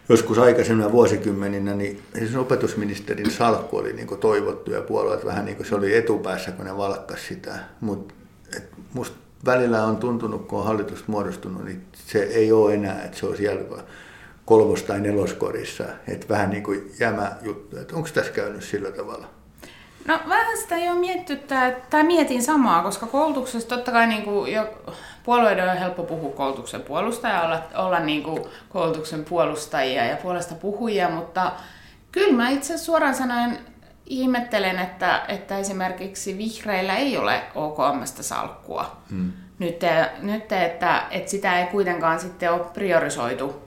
joskus 0.08 0.38
aikaisemmina 0.38 0.92
vuosikymmeninä 0.92 1.74
niin 1.74 2.02
siis 2.18 2.36
opetusministerin 2.36 3.30
salkku 3.30 3.76
oli 3.76 3.92
niin 3.92 4.18
toivottu 4.20 4.70
ja 4.70 4.80
puolueet 4.80 5.24
vähän 5.24 5.44
niin 5.44 5.56
kuin 5.56 5.66
se 5.66 5.74
oli 5.74 5.96
etupäässä, 5.96 6.52
kun 6.52 6.64
ne 6.64 6.76
valkkas 6.76 7.26
sitä. 7.26 7.58
Mutta 7.80 8.14
musta 8.92 9.16
välillä 9.44 9.84
on 9.84 9.96
tuntunut, 9.96 10.46
kun 10.48 10.58
on 10.58 10.64
hallitus 10.64 11.08
muodostunut, 11.08 11.64
niin 11.64 11.82
se 11.92 12.22
ei 12.22 12.52
ole 12.52 12.74
enää, 12.74 13.02
että 13.04 13.18
se 13.18 13.26
on 13.26 13.36
siellä 13.36 13.84
kolmos- 14.44 14.82
tai 14.82 15.00
neloskorissa. 15.00 15.84
Että 16.08 16.28
vähän 16.28 16.50
niin 16.50 16.62
kuin 16.62 16.92
jämä 17.00 17.36
juttu. 17.42 17.76
Onko 17.92 18.08
tässä 18.14 18.32
käynyt 18.32 18.62
sillä 18.62 18.90
tavalla? 18.90 19.35
No 20.06 20.20
vähän 20.28 20.56
sitä 20.58 20.76
jo 20.76 20.94
mietitty, 20.94 21.54
tai 21.90 22.04
mietin 22.04 22.42
samaa, 22.42 22.82
koska 22.82 23.06
koulutuksessa 23.06 23.68
totta 23.68 23.92
kai 23.92 24.06
niin 24.06 24.22
kuin 24.22 24.52
jo 24.52 24.68
puolueiden 25.24 25.70
on 25.70 25.76
helppo 25.76 26.02
puhua 26.02 26.32
koulutuksen 26.32 26.80
puolusta 26.80 27.28
ja 27.28 27.42
olla, 27.42 27.62
olla 27.74 28.00
niin 28.00 28.22
kuin 28.22 28.44
koulutuksen 28.68 29.24
puolustajia 29.24 30.04
ja 30.04 30.16
puolesta 30.16 30.54
puhujia, 30.54 31.08
mutta 31.08 31.52
kyllä 32.12 32.36
mä 32.36 32.48
itse 32.48 32.78
suoraan 32.78 33.14
sanoen 33.14 33.58
ihmettelen, 34.06 34.78
että, 34.78 35.22
että 35.28 35.58
esimerkiksi 35.58 36.38
vihreillä 36.38 36.96
ei 36.96 37.16
ole 37.16 37.42
OKMstä 37.54 38.22
salkkua. 38.22 38.96
Hmm. 39.10 39.32
Nyt, 39.58 39.80
nyt 40.22 40.52
että, 40.52 41.02
että 41.10 41.30
sitä 41.30 41.58
ei 41.58 41.66
kuitenkaan 41.66 42.20
sitten 42.20 42.52
ole 42.52 42.64
priorisoitu. 42.74 43.66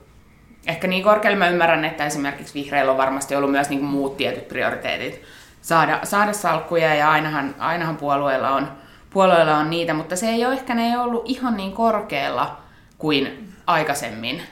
Ehkä 0.66 0.86
niin 0.86 1.04
korkealle 1.04 1.38
mä 1.38 1.48
ymmärrän, 1.48 1.84
että 1.84 2.06
esimerkiksi 2.06 2.54
vihreillä 2.54 2.92
on 2.92 2.98
varmasti 2.98 3.36
ollut 3.36 3.50
myös 3.50 3.68
niin 3.68 3.80
kuin 3.80 3.90
muut 3.90 4.16
tietyt 4.16 4.48
prioriteetit 4.48 5.22
saada, 5.60 6.00
saada 6.04 6.32
salkkuja 6.32 6.94
ja 6.94 7.10
ainahan, 7.10 7.54
ainahan 7.58 7.96
puolueilla 7.96 8.50
on 8.50 8.68
puolueilla 9.10 9.56
on 9.56 9.70
niitä, 9.70 9.94
mutta 9.94 10.16
se 10.16 10.28
ei 10.28 10.46
ole 10.46 10.54
ehkä 10.54 10.74
ne 10.74 10.86
ei 10.86 10.96
ollut 10.96 11.22
ihan 11.24 11.56
niin 11.56 11.72
korkealla 11.72 12.56
kuin 12.98 13.48
aikaisemmin. 13.66 14.42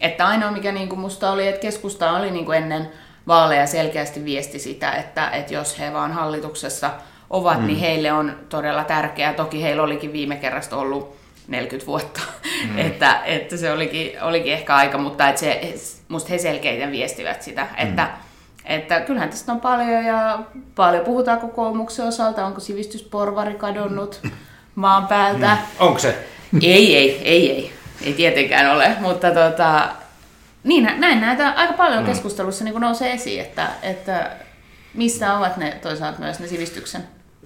Että 0.00 0.26
ainoa 0.26 0.50
mikä 0.50 0.72
niin 0.72 0.88
kuin 0.88 1.00
musta 1.00 1.30
oli, 1.30 1.48
että 1.48 1.60
keskusta 1.60 2.12
oli 2.12 2.30
niin 2.30 2.44
kuin 2.44 2.58
ennen 2.58 2.90
vaaleja 3.26 3.66
selkeästi 3.66 4.24
viesti 4.24 4.58
sitä, 4.58 4.92
että, 4.92 5.30
että 5.30 5.54
jos 5.54 5.78
he 5.78 5.92
vaan 5.92 6.12
hallituksessa 6.12 6.90
ovat, 7.30 7.54
niin 7.54 7.62
mm. 7.62 7.66
niin 7.66 7.78
heille 7.78 8.12
on 8.12 8.36
todella 8.48 8.84
tärkeää. 8.84 9.32
Toki 9.34 9.62
heillä 9.62 9.82
olikin 9.82 10.12
viime 10.12 10.36
kerrasta 10.36 10.76
ollut 10.76 11.16
40 11.48 11.86
vuotta, 11.86 12.20
mm. 12.68 12.78
että, 12.86 13.20
että 13.24 13.56
se 13.56 13.72
olikin, 13.72 14.22
olikin 14.22 14.52
ehkä 14.52 14.74
aika, 14.74 14.98
mutta 14.98 15.28
että 15.28 15.40
se, 15.40 15.74
musta 16.08 16.28
he 16.28 16.38
selkeiten 16.38 16.92
viestivät 16.92 17.42
sitä, 17.42 17.66
että 17.76 18.02
mm 18.02 18.29
että 18.64 19.00
kyllähän 19.00 19.30
tästä 19.30 19.52
on 19.52 19.60
paljon 19.60 20.04
ja 20.04 20.38
paljon 20.74 21.04
puhutaan 21.04 21.40
kokoomuksen 21.40 22.06
osalta. 22.06 22.46
Onko 22.46 22.60
sivistysporvari 22.60 23.54
kadonnut 23.54 24.20
maan 24.74 25.06
päältä? 25.06 25.48
Mm. 25.50 25.86
Onko 25.86 25.98
se? 25.98 26.26
Ei, 26.62 26.96
ei, 26.96 27.22
ei, 27.24 27.52
ei. 27.52 27.72
Ei 28.02 28.12
tietenkään 28.12 28.76
ole, 28.76 28.96
mutta 29.00 29.30
tota, 29.30 29.88
niin, 30.64 30.90
näin 30.96 31.20
näitä 31.20 31.48
aika 31.50 31.72
paljon 31.72 32.02
mm. 32.02 32.06
keskustelussa 32.06 32.64
niin 32.64 32.80
nousee 32.80 33.12
esiin, 33.12 33.40
että, 33.40 33.68
että 33.82 34.30
missä 34.94 35.34
ovat 35.34 35.56
ne 35.56 35.78
toisaalta 35.82 36.20
myös 36.20 36.40
ne 36.40 36.46
sivistyksen 36.46 37.02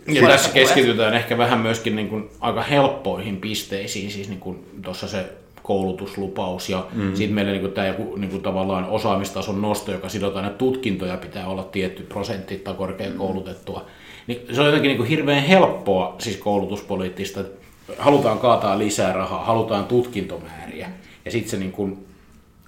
ja 0.06 0.28
tässä 0.28 0.50
keskitytään 0.50 1.14
ehkä 1.14 1.38
vähän 1.38 1.58
myöskin 1.58 1.96
niin 1.96 2.08
kuin 2.08 2.30
aika 2.40 2.62
helppoihin 2.62 3.36
pisteisiin, 3.36 4.10
siis 4.10 4.28
niin 4.28 4.40
kuin 4.40 4.66
tuossa 4.82 5.08
se 5.08 5.32
koulutuslupaus 5.64 6.68
ja 6.68 6.86
mm. 6.92 7.14
sitten 7.14 7.34
meillä 7.34 7.52
niin 7.52 7.72
tämä 7.72 7.86
joku, 7.86 8.16
niin 8.16 8.42
tavallaan 8.42 8.84
osaamistason 8.84 9.62
nosto, 9.62 9.92
joka 9.92 10.08
sidotaan, 10.08 10.44
että 10.44 10.58
tutkintoja 10.58 11.16
pitää 11.16 11.46
olla 11.46 11.62
tietty 11.62 12.02
prosentti 12.02 12.56
tai 12.56 12.74
korkeakoulutettua. 12.74 13.78
Mm. 13.78 13.86
Niin 14.26 14.54
se 14.54 14.60
on 14.60 14.66
jotenkin 14.66 14.96
niin 14.96 15.06
hirveän 15.06 15.42
helppoa 15.42 16.14
siis 16.18 16.36
koulutuspoliittista, 16.36 17.40
halutaan 17.98 18.38
kaataa 18.38 18.78
lisää 18.78 19.12
rahaa, 19.12 19.44
halutaan 19.44 19.84
tutkintomääriä 19.84 20.90
ja 21.24 21.30
sitten 21.30 21.50
se 21.50 21.56
niin 21.56 21.72
kuin 21.72 22.06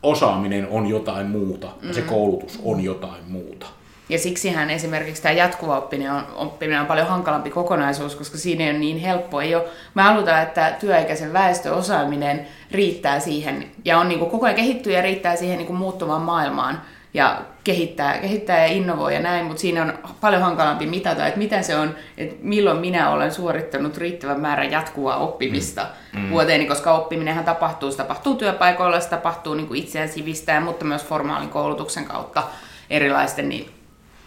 osaaminen 0.03 0.69
on 0.71 0.87
jotain 0.87 1.27
muuta 1.27 1.69
ja 1.83 1.95
se 1.95 2.01
mm. 2.01 2.07
koulutus 2.07 2.61
on 2.65 2.85
jotain 2.85 3.25
muuta. 3.29 3.67
Ja 4.09 4.19
siksihän 4.19 4.71
esimerkiksi 4.71 5.23
tämä 5.23 5.33
jatkuva 5.33 5.79
oppiminen 5.79 6.12
on, 6.12 6.27
oppiminen 6.35 6.81
on 6.81 6.87
paljon 6.87 7.07
hankalampi 7.07 7.51
kokonaisuus, 7.51 8.16
koska 8.16 8.38
siinä 8.38 8.64
ei 8.64 8.71
ole 8.71 8.79
niin 8.79 8.99
helppo. 8.99 9.40
Ei 9.40 9.55
ole, 9.55 9.64
me 9.95 10.03
halutaan, 10.03 10.42
että 10.42 10.77
työikäisen 10.81 11.33
väestöosaaminen 11.33 12.47
riittää 12.71 13.21
siihen 13.21 13.71
ja 13.85 13.99
on 13.99 14.09
niin 14.09 14.19
kuin 14.19 14.31
koko 14.31 14.47
ajan 14.47 14.57
kehittyy 14.57 14.92
ja 14.92 15.03
riittää 15.03 15.37
siihen 15.37 15.59
niin 15.59 15.66
kuin 15.66 15.79
muuttuvaan 15.79 16.23
maailmaan 16.23 16.83
ja 17.14 17.42
kehittää, 17.64 18.19
kehittää 18.19 18.59
ja 18.59 18.66
innovoi 18.73 19.14
ja 19.14 19.21
näin, 19.21 19.47
mutta 19.47 19.61
siinä 19.61 19.83
on 19.83 19.99
paljon 20.21 20.42
hankalampi 20.42 20.87
mitata, 20.87 21.27
että 21.27 21.38
mitä 21.38 21.62
se 21.62 21.77
on, 21.77 21.95
että 22.19 22.37
milloin 22.42 22.79
minä 22.79 23.11
olen 23.11 23.33
suorittanut 23.33 23.97
riittävän 23.97 24.40
määrän 24.40 24.71
jatkuvaa 24.71 25.16
oppimista 25.16 25.87
mm. 26.12 26.21
mm. 26.21 26.31
vuoteeni, 26.31 26.66
koska 26.66 26.95
oppiminenhan 26.95 27.45
tapahtuu, 27.45 27.90
se 27.90 27.97
tapahtuu 27.97 28.35
työpaikoilla, 28.35 29.01
se 29.01 29.09
tapahtuu 29.09 29.55
niin 29.55 29.66
kuin 29.66 29.83
itseään 29.83 30.09
sivistää, 30.09 30.61
mutta 30.61 30.85
myös 30.85 31.05
formaalin 31.05 31.49
koulutuksen 31.49 32.05
kautta 32.05 32.42
erilaisten 32.90 33.49
niin 33.49 33.76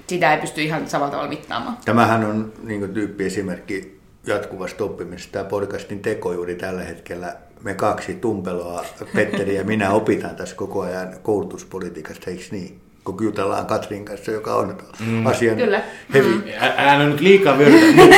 sitä 0.10 0.34
ei 0.34 0.41
pysty 0.41 0.62
ihan 0.62 0.89
samalla 0.89 1.12
tavalla 1.12 1.30
mittaamaan. 1.30 1.78
Tämähän 1.86 2.26
on 2.26 2.54
niin 2.63 2.93
tyyppi 2.93 3.26
esimerkki 3.26 4.00
jatkuvasta 4.28 4.84
oppimisesta. 4.84 5.32
Tämä 5.32 5.45
podcastin 5.45 6.00
teko 6.00 6.34
juuri 6.34 6.56
tällä 6.56 6.84
hetkellä 6.84 7.36
me 7.63 7.74
kaksi 7.74 8.13
tumpeloa, 8.13 8.86
Petteri 9.15 9.56
ja 9.56 9.63
minä 9.63 9.91
opitaan 9.91 10.36
tässä 10.36 10.56
koko 10.56 10.82
ajan 10.82 11.13
koulutuspolitiikasta, 11.24 12.32
eikö 12.32 12.43
niin? 12.52 12.82
kun 13.04 13.17
jutellaan 13.22 13.65
Katrin 13.65 14.06
kanssa, 14.06 14.32
joka 14.32 14.56
on 14.56 14.78
mm. 15.00 15.26
asian 15.26 15.58
Kyllä. 15.58 15.82
hevi. 16.13 16.28
Mm. 16.28 16.43
Älä 16.78 17.06
nyt 17.06 17.22
liikaa 17.22 17.58
vyörytä. 17.58 17.95
Mun 17.95 18.10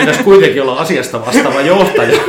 pitäisi 0.00 0.22
kuitenkin 0.22 0.62
olla 0.62 0.80
asiasta 0.80 1.26
vastaava 1.26 1.60
johtaja. 1.60 2.20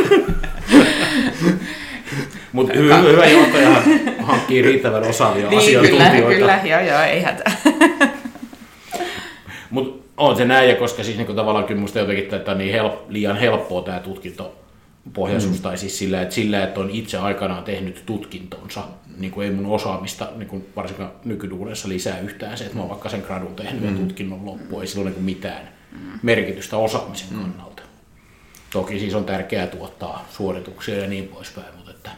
Mutta 2.51 2.73
hyvä, 2.73 2.97
hyvä 2.97 3.25
johtaja 3.25 3.81
hankkii 4.21 4.61
riittävän 4.61 5.03
osaavia 5.03 5.49
niin, 5.49 5.59
asiantuntijoita. 5.59 6.27
Kyllä, 6.27 6.59
kyllä, 6.59 6.59
joo, 6.63 6.81
joo, 6.81 7.01
ei 7.01 7.21
hätä. 7.21 7.51
On 10.17 10.37
se 10.37 10.45
näin, 10.45 10.69
ja 10.69 10.75
koska 10.75 11.03
siis 11.03 11.17
niin 11.17 11.35
tavallaan 11.35 11.65
kyllä 11.65 11.81
musta 11.81 11.99
jotenkin 11.99 12.25
tätä 12.25 12.53
niin 12.53 12.71
help, 12.71 12.93
liian 13.09 13.37
helppoa 13.37 13.81
tämä 13.81 13.99
tutkinto 13.99 14.55
pohjaisuus, 15.13 15.57
mm. 15.57 15.61
tai 15.61 15.77
siis 15.77 15.97
sillä, 15.97 16.21
että 16.21 16.35
sillä, 16.35 16.63
että 16.63 16.79
on 16.79 16.89
itse 16.89 17.17
aikanaan 17.17 17.63
tehnyt 17.63 18.03
tutkintonsa, 18.05 18.83
niin 19.17 19.31
kuin 19.31 19.47
ei 19.47 19.53
mun 19.53 19.75
osaamista 19.75 20.27
niin 20.35 20.47
kuin 20.47 20.67
varsinkaan 20.75 21.11
nykyduudessa 21.25 21.89
lisää 21.89 22.19
yhtään 22.19 22.57
se, 22.57 22.63
että 22.63 22.75
mä 22.75 22.81
oon 22.81 22.89
vaikka 22.89 23.09
sen 23.09 23.23
gradun 23.27 23.55
tehnyt 23.55 23.81
mm. 23.81 23.89
ja 23.89 23.99
tutkinnon 23.99 24.45
loppuun, 24.45 24.81
ei 24.81 24.87
sillä 24.87 25.01
ole 25.01 25.09
niin 25.09 25.23
mitään 25.23 25.69
merkitystä 26.21 26.77
osaamisen 26.77 27.27
mm. 27.31 27.41
kannalta. 27.41 27.83
Toki 28.73 28.99
siis 28.99 29.15
on 29.15 29.25
tärkeää 29.25 29.67
tuottaa 29.67 30.25
suorituksia 30.31 30.97
ja 30.97 31.07
niin 31.07 31.27
poispäin, 31.27 31.67
mutta 31.75 31.91
että 31.91 32.09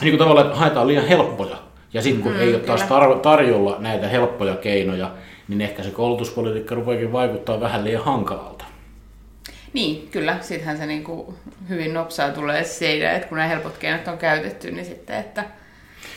niin 0.00 0.10
kuin 0.10 0.18
tavallaan, 0.18 0.46
että 0.46 0.58
haetaan 0.58 0.86
liian 0.86 1.08
helppoja, 1.08 1.56
ja 1.92 2.02
sitten 2.02 2.22
kun 2.22 2.32
mm, 2.32 2.40
ei 2.40 2.54
ole 2.54 2.62
taas 2.62 2.82
tar- 2.82 3.20
tarjolla 3.22 3.76
näitä 3.78 4.08
helppoja 4.08 4.56
keinoja, 4.56 5.10
niin 5.48 5.60
ehkä 5.60 5.82
se 5.82 5.90
koulutuspolitiikka 5.90 6.74
rupeakin 6.74 7.12
vaikuttaa 7.12 7.60
vähän 7.60 7.84
liian 7.84 8.04
hankalalta. 8.04 8.64
Niin, 9.72 10.08
kyllä. 10.10 10.38
Sittenhän 10.40 10.78
se 10.78 10.86
niin 10.86 11.04
kuin 11.04 11.34
hyvin 11.68 11.94
nopsaa 11.94 12.30
tulee 12.30 12.64
siitä, 12.64 13.12
että 13.12 13.28
kun 13.28 13.38
nämä 13.38 13.48
helpot 13.48 13.78
keinot 13.78 14.08
on 14.08 14.18
käytetty, 14.18 14.70
niin 14.70 14.84
sitten, 14.84 15.16
että 15.16 15.44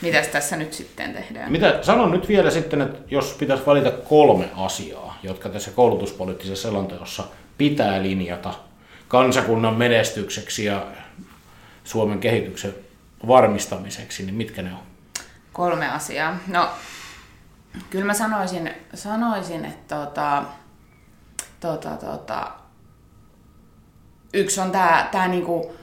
mitäs 0.01 0.27
tässä 0.27 0.55
nyt 0.55 0.73
sitten 0.73 1.13
tehdään? 1.13 1.51
Mitä, 1.51 1.79
sanon 1.81 2.11
nyt 2.11 2.27
vielä 2.27 2.49
sitten, 2.49 2.81
että 2.81 2.99
jos 3.07 3.35
pitäisi 3.39 3.65
valita 3.65 3.91
kolme 3.91 4.49
asiaa, 4.57 5.19
jotka 5.23 5.49
tässä 5.49 5.71
koulutuspoliittisessa 5.71 6.67
selonteossa 6.67 7.23
pitää 7.57 8.01
linjata 8.01 8.53
kansakunnan 9.07 9.73
menestykseksi 9.73 10.65
ja 10.65 10.87
Suomen 11.83 12.19
kehityksen 12.19 12.73
varmistamiseksi, 13.27 14.23
niin 14.23 14.35
mitkä 14.35 14.61
ne 14.61 14.71
on? 14.71 14.79
Kolme 15.53 15.89
asiaa. 15.89 16.37
No, 16.47 16.69
kyllä 17.89 18.05
mä 18.05 18.13
sanoisin, 18.13 18.73
sanoisin 18.93 19.65
että 19.65 19.95
tota, 19.95 20.43
tota, 21.59 21.89
tota, 21.89 22.51
yksi 24.33 24.61
on 24.61 24.71
tämä 24.71 25.09
tää 25.11 25.27
niinku, 25.27 25.75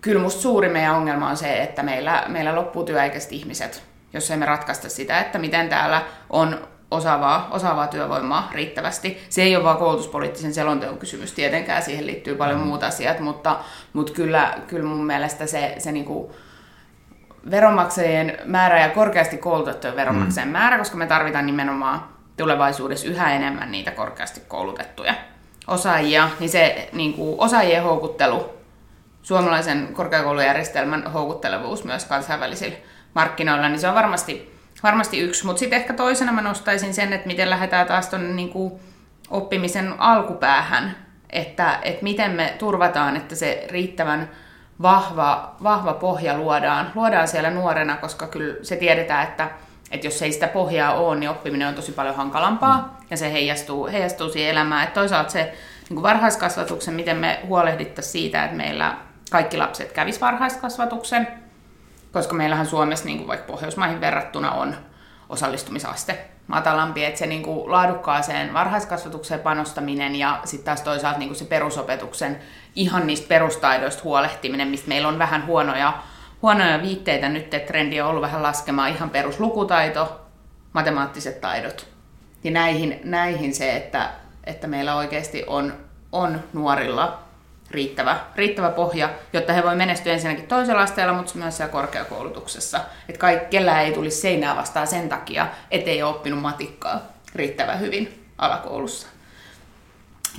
kyllä 0.00 0.22
musta 0.22 0.42
suuri 0.42 0.68
meidän 0.68 0.94
ongelma 0.94 1.28
on 1.28 1.36
se, 1.36 1.62
että 1.62 1.82
meillä, 1.82 2.24
meillä 2.28 2.54
loppuu 2.54 2.84
työikäiset 2.84 3.32
ihmiset, 3.32 3.82
jos 4.12 4.30
emme 4.30 4.46
ratkaista 4.46 4.88
sitä, 4.88 5.20
että 5.20 5.38
miten 5.38 5.68
täällä 5.68 6.02
on 6.30 6.68
osaavaa, 6.90 7.48
osaavaa 7.50 7.86
työvoimaa 7.86 8.50
riittävästi. 8.52 9.26
Se 9.28 9.42
ei 9.42 9.56
ole 9.56 9.64
vain 9.64 9.78
koulutuspoliittisen 9.78 10.54
selonteon 10.54 10.98
kysymys 10.98 11.32
tietenkään, 11.32 11.82
siihen 11.82 12.06
liittyy 12.06 12.34
paljon 12.34 12.60
mm. 12.60 12.66
muut 12.66 12.82
asiat, 12.82 13.20
mutta, 13.20 13.60
mutta 13.92 14.12
kyllä, 14.12 14.58
kyllä 14.66 14.88
mun 14.88 15.06
mielestä 15.06 15.46
se, 15.46 15.74
se 15.78 15.92
niinku 15.92 16.34
veronmaksajien 17.50 18.38
määrä 18.44 18.80
ja 18.80 18.88
korkeasti 18.88 19.38
koulutettujen 19.38 19.96
veronmaksajien 19.96 20.48
mm. 20.48 20.52
määrä, 20.52 20.78
koska 20.78 20.96
me 20.96 21.06
tarvitaan 21.06 21.46
nimenomaan 21.46 22.04
tulevaisuudessa 22.36 23.08
yhä 23.08 23.32
enemmän 23.32 23.72
niitä 23.72 23.90
korkeasti 23.90 24.40
koulutettuja 24.48 25.14
osaajia, 25.66 26.30
niin 26.40 26.50
se 26.50 26.88
niin 26.92 27.14
kuin, 27.14 27.40
osaajien 27.40 27.82
houkuttelu, 27.82 28.50
suomalaisen 29.22 29.88
korkeakoulujärjestelmän 29.92 31.12
houkuttelevuus 31.12 31.84
myös 31.84 32.04
kansainvälisillä 32.04 32.76
markkinoilla, 33.14 33.68
niin 33.68 33.78
se 33.78 33.88
on 33.88 33.94
varmasti, 33.94 34.58
varmasti 34.82 35.18
yksi. 35.18 35.46
Mutta 35.46 35.60
sitten 35.60 35.80
ehkä 35.80 35.94
toisena 35.94 36.32
mä 36.32 36.40
nostaisin 36.40 36.94
sen, 36.94 37.12
että 37.12 37.26
miten 37.26 37.50
lähdetään 37.50 37.86
taas 37.86 38.08
tuonne 38.08 38.28
niin 38.28 38.80
oppimisen 39.30 39.94
alkupäähän, 39.98 40.96
että, 41.30 41.78
että 41.82 42.02
miten 42.02 42.30
me 42.30 42.54
turvataan, 42.58 43.16
että 43.16 43.34
se 43.34 43.66
riittävän 43.70 44.30
vahva, 44.82 45.54
vahva 45.62 45.94
pohja 45.94 46.38
luodaan, 46.38 46.92
luodaan 46.94 47.28
siellä 47.28 47.50
nuorena, 47.50 47.96
koska 47.96 48.26
kyllä 48.26 48.54
se 48.62 48.76
tiedetään, 48.76 49.28
että, 49.28 49.50
että 49.90 50.06
jos 50.06 50.22
ei 50.22 50.32
sitä 50.32 50.48
pohjaa 50.48 50.94
ole, 50.94 51.16
niin 51.16 51.30
oppiminen 51.30 51.68
on 51.68 51.74
tosi 51.74 51.92
paljon 51.92 52.16
hankalampaa 52.16 52.76
mm. 52.76 53.06
ja 53.10 53.16
se 53.16 53.32
heijastuu, 53.32 53.86
heijastuu 53.86 54.30
siihen 54.30 54.50
elämään. 54.50 54.84
Että 54.84 55.00
toisaalta 55.00 55.30
se 55.30 55.54
niin 55.90 56.02
varhaiskasvatuksen, 56.02 56.94
miten 56.94 57.16
me 57.16 57.40
huolehdittaisiin 57.46 58.12
siitä, 58.12 58.44
että 58.44 58.56
meillä 58.56 58.96
kaikki 59.30 59.56
lapset 59.56 59.92
kävis 59.92 60.20
varhaiskasvatuksen, 60.20 61.28
koska 62.12 62.34
meillähän 62.34 62.66
Suomessa 62.66 63.04
niin 63.04 63.18
kuin 63.18 63.28
vaikka 63.28 63.52
Pohjoismaihin 63.52 64.00
verrattuna 64.00 64.52
on 64.52 64.76
osallistumisaste 65.28 66.28
matalampi, 66.48 67.04
että 67.04 67.18
se 67.18 67.26
niin 67.26 67.42
kuin 67.42 67.70
laadukkaaseen 67.70 68.54
varhaiskasvatukseen 68.54 69.40
panostaminen 69.40 70.16
ja 70.16 70.40
sitten 70.44 70.64
taas 70.64 70.80
toisaalta 70.80 71.18
niin 71.18 71.28
kuin 71.28 71.38
se 71.38 71.44
perusopetuksen 71.44 72.38
ihan 72.74 73.06
niistä 73.06 73.28
perustaidoista 73.28 74.02
huolehtiminen, 74.04 74.68
mistä 74.68 74.88
meillä 74.88 75.08
on 75.08 75.18
vähän 75.18 75.46
huonoja, 75.46 76.02
huonoja 76.42 76.82
viitteitä 76.82 77.28
nyt, 77.28 77.54
että 77.54 77.66
trendi 77.72 78.00
on 78.00 78.08
ollut 78.08 78.22
vähän 78.22 78.42
laskemaan 78.42 78.90
ihan 78.90 79.10
peruslukutaito, 79.10 80.20
matemaattiset 80.72 81.40
taidot. 81.40 81.86
Ja 82.44 82.50
näihin, 82.50 83.00
näihin 83.04 83.54
se, 83.54 83.76
että, 83.76 84.10
että 84.44 84.66
meillä 84.66 84.94
oikeasti 84.94 85.44
on, 85.46 85.74
on 86.12 86.40
nuorilla 86.52 87.27
riittävä, 87.70 88.20
riittävä 88.36 88.70
pohja, 88.70 89.10
jotta 89.32 89.52
he 89.52 89.62
voi 89.62 89.76
menestyä 89.76 90.12
ensinnäkin 90.12 90.46
toisella 90.46 90.82
asteella, 90.82 91.12
mutta 91.12 91.38
myös 91.38 91.56
siellä 91.56 91.72
korkeakoulutuksessa. 91.72 92.80
Että 93.08 93.20
kaikilla 93.20 93.80
ei 93.80 93.92
tulisi 93.92 94.20
seinää 94.20 94.56
vastaan 94.56 94.86
sen 94.86 95.08
takia, 95.08 95.46
ettei 95.70 96.02
ole 96.02 96.14
oppinut 96.14 96.40
matikkaa 96.40 97.00
riittävän 97.34 97.80
hyvin 97.80 98.24
alakoulussa. 98.38 99.06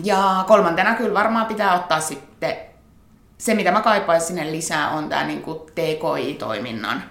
Ja 0.03 0.43
kolmantena 0.47 0.95
kyllä 0.95 1.13
varmaan 1.13 1.45
pitää 1.45 1.75
ottaa 1.75 1.99
sitten 1.99 2.55
se, 3.37 3.53
mitä 3.53 3.71
mä 3.71 3.81
kaipaisin 3.81 4.27
sinne 4.27 4.51
lisää, 4.51 4.89
on 4.89 5.09
tämä 5.09 5.23
niin 5.23 5.43
TKI-toiminnan 5.75 7.03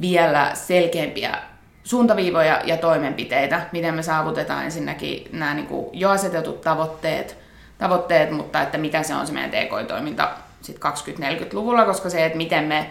vielä 0.00 0.50
selkeämpiä 0.54 1.38
suuntaviivoja 1.84 2.60
ja 2.64 2.76
toimenpiteitä, 2.76 3.66
miten 3.72 3.94
me 3.94 4.02
saavutetaan 4.02 4.64
ensinnäkin 4.64 5.28
nämä 5.32 5.54
niin 5.54 5.68
jo 5.92 6.10
asetetut 6.10 6.60
tavoitteet, 6.60 7.43
tavoitteet, 7.84 8.30
mutta 8.30 8.62
että 8.62 8.78
mitä 8.78 9.02
se 9.02 9.14
on 9.14 9.26
se 9.26 9.32
meidän 9.32 9.50
TKI-toiminta 9.50 10.30
sitten 10.60 10.92
20-40-luvulla, 10.92 11.84
koska 11.84 12.10
se, 12.10 12.24
että 12.24 12.36
miten 12.36 12.64
me 12.64 12.90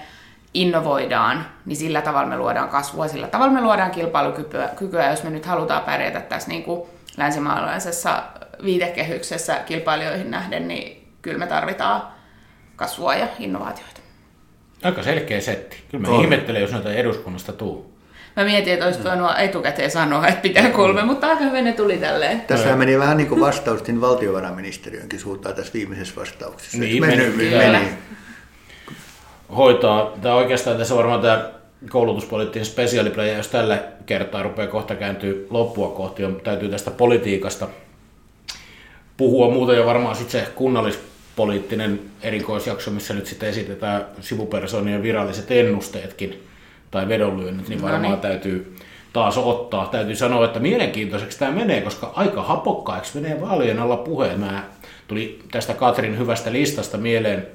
innovoidaan, 0.53 1.45
niin 1.65 1.77
sillä 1.77 2.01
tavalla 2.01 2.29
me 2.29 2.37
luodaan 2.37 2.69
kasvua, 2.69 3.07
sillä 3.07 3.27
tavalla 3.27 3.53
me 3.53 3.61
luodaan 3.61 3.91
kilpailukykyä, 3.91 4.69
kykyä, 4.75 5.09
jos 5.09 5.23
me 5.23 5.29
nyt 5.29 5.45
halutaan 5.45 5.83
pärjätä 5.83 6.19
tässä 6.19 6.49
niin 6.49 6.63
kuin 6.63 6.89
länsimaalaisessa 7.17 8.23
viitekehyksessä 8.63 9.55
kilpailijoihin 9.55 10.31
nähden, 10.31 10.67
niin 10.67 11.07
kyllä 11.21 11.37
me 11.37 11.47
tarvitaan 11.47 12.01
kasvua 12.75 13.15
ja 13.15 13.27
innovaatioita. 13.39 14.01
Aika 14.83 15.03
selkeä 15.03 15.41
setti. 15.41 15.83
Kyllä 15.91 16.07
mä 16.07 16.21
ihmettelen, 16.21 16.61
jos 16.61 16.71
noita 16.71 16.93
eduskunnasta 16.93 17.53
tuu. 17.53 17.92
Mä 18.35 18.43
mietin, 18.43 18.73
että 18.73 18.85
olisi 18.85 19.03
voinut 19.03 19.31
etukäteen 19.37 19.91
sanoa, 19.91 20.27
että 20.27 20.41
pitää 20.41 20.69
kolme, 20.69 21.01
mm. 21.01 21.07
mutta 21.07 21.27
aika 21.27 21.43
hyvin 21.43 21.65
ne 21.65 21.73
tuli 21.73 21.97
tälleen. 21.97 22.41
Tässä 22.41 22.71
no. 22.71 22.77
meni 22.77 22.99
vähän 22.99 23.17
niin 23.17 23.27
kuin 23.27 23.41
vastaustin 23.41 24.01
valtiovarainministeriönkin 24.01 25.19
suuntaan 25.19 25.55
tässä 25.55 25.73
viimeisessä 25.73 26.15
vastauksessa. 26.21 26.77
Niin, 26.77 27.05
meni, 27.05 27.29
meni, 27.29 27.55
meni. 27.55 27.89
Hoitaa. 29.55 30.11
Tämä 30.21 30.35
oikeastaan 30.35 30.77
tässä 30.77 30.95
varmaan 30.95 31.21
tämä 31.21 31.49
koulutuspoliittinen 31.89 32.65
spesiaaliplaya, 32.65 33.37
jos 33.37 33.47
tällä 33.47 33.83
kertaa 34.05 34.43
rupeaa 34.43 34.67
kohta 34.67 34.95
kääntyy 34.95 35.47
loppua 35.49 35.89
kohti, 35.89 36.25
on, 36.25 36.41
täytyy 36.43 36.69
tästä 36.69 36.91
politiikasta 36.91 37.67
puhua 39.17 39.49
muuta 39.51 39.73
ja 39.73 39.85
varmaan 39.85 40.15
sitten 40.15 40.41
se 40.41 40.51
kunnallispoliittinen 40.51 41.99
erikoisjakso, 42.21 42.91
missä 42.91 43.13
nyt 43.13 43.25
sitten 43.25 43.49
esitetään 43.49 44.05
sivupersonien 44.21 45.03
viralliset 45.03 45.51
ennusteetkin 45.51 46.43
tai 46.93 47.07
vedonlyönnit, 47.07 47.69
niin 47.69 47.81
varmaan 47.81 48.03
no 48.03 48.09
niin. 48.09 48.19
täytyy 48.19 48.75
taas 49.13 49.37
ottaa. 49.37 49.85
Täytyy 49.85 50.15
sanoa, 50.15 50.45
että 50.45 50.59
mielenkiintoiseksi 50.59 51.39
tämä 51.39 51.51
menee, 51.51 51.81
koska 51.81 52.11
aika 52.15 52.43
hapokkaiksi 52.43 53.19
menee 53.19 53.41
vaalien 53.41 53.79
alla 53.79 53.97
puheen. 53.97 54.39
Mä 54.39 54.63
tuli 55.07 55.39
tästä 55.51 55.73
Katrin 55.73 56.17
hyvästä 56.17 56.51
listasta 56.51 56.97
mieleen 56.97 57.47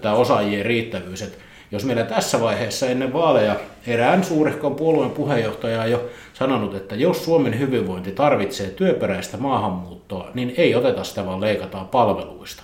tämä 0.00 0.14
osaajien 0.14 0.66
riittävyys, 0.66 1.22
että 1.22 1.38
jos 1.70 1.84
meillä 1.84 2.04
tässä 2.04 2.40
vaiheessa 2.40 2.86
ennen 2.86 3.12
vaaleja 3.12 3.56
erään 3.86 4.24
suurehkon 4.24 4.74
puolueen 4.74 5.10
puheenjohtaja 5.10 5.82
on 5.82 5.90
jo 5.90 6.08
sanonut, 6.32 6.74
että 6.74 6.94
jos 6.94 7.24
Suomen 7.24 7.58
hyvinvointi 7.58 8.12
tarvitsee 8.12 8.70
työperäistä 8.70 9.36
maahanmuuttoa, 9.36 10.30
niin 10.34 10.54
ei 10.56 10.74
oteta 10.74 11.04
sitä, 11.04 11.26
vaan 11.26 11.40
leikataan 11.40 11.88
palveluista. 11.88 12.62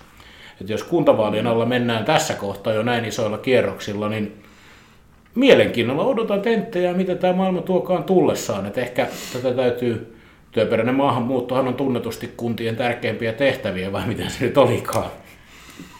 Että 0.60 0.72
jos 0.72 0.82
kuntavaalien 0.82 1.46
alla 1.46 1.66
mennään 1.66 2.04
tässä 2.04 2.34
kohtaa 2.34 2.72
jo 2.72 2.82
näin 2.82 3.04
isoilla 3.04 3.38
kierroksilla, 3.38 4.08
niin 4.08 4.47
mielenkiinnolla 5.34 6.04
odotan 6.04 6.42
tenttejä, 6.42 6.94
mitä 6.94 7.14
tämä 7.14 7.32
maailma 7.32 7.60
tuokaan 7.60 8.04
tullessaan. 8.04 8.66
Että 8.66 8.80
ehkä 8.80 9.06
tätä 9.32 9.54
täytyy, 9.54 10.18
työperäinen 10.50 10.94
maahanmuuttohan 10.94 11.68
on 11.68 11.74
tunnetusti 11.74 12.34
kuntien 12.36 12.76
tärkeimpiä 12.76 13.32
tehtäviä, 13.32 13.92
vai 13.92 14.06
miten 14.06 14.30
se 14.30 14.44
nyt 14.44 14.58
olikaan. 14.58 15.10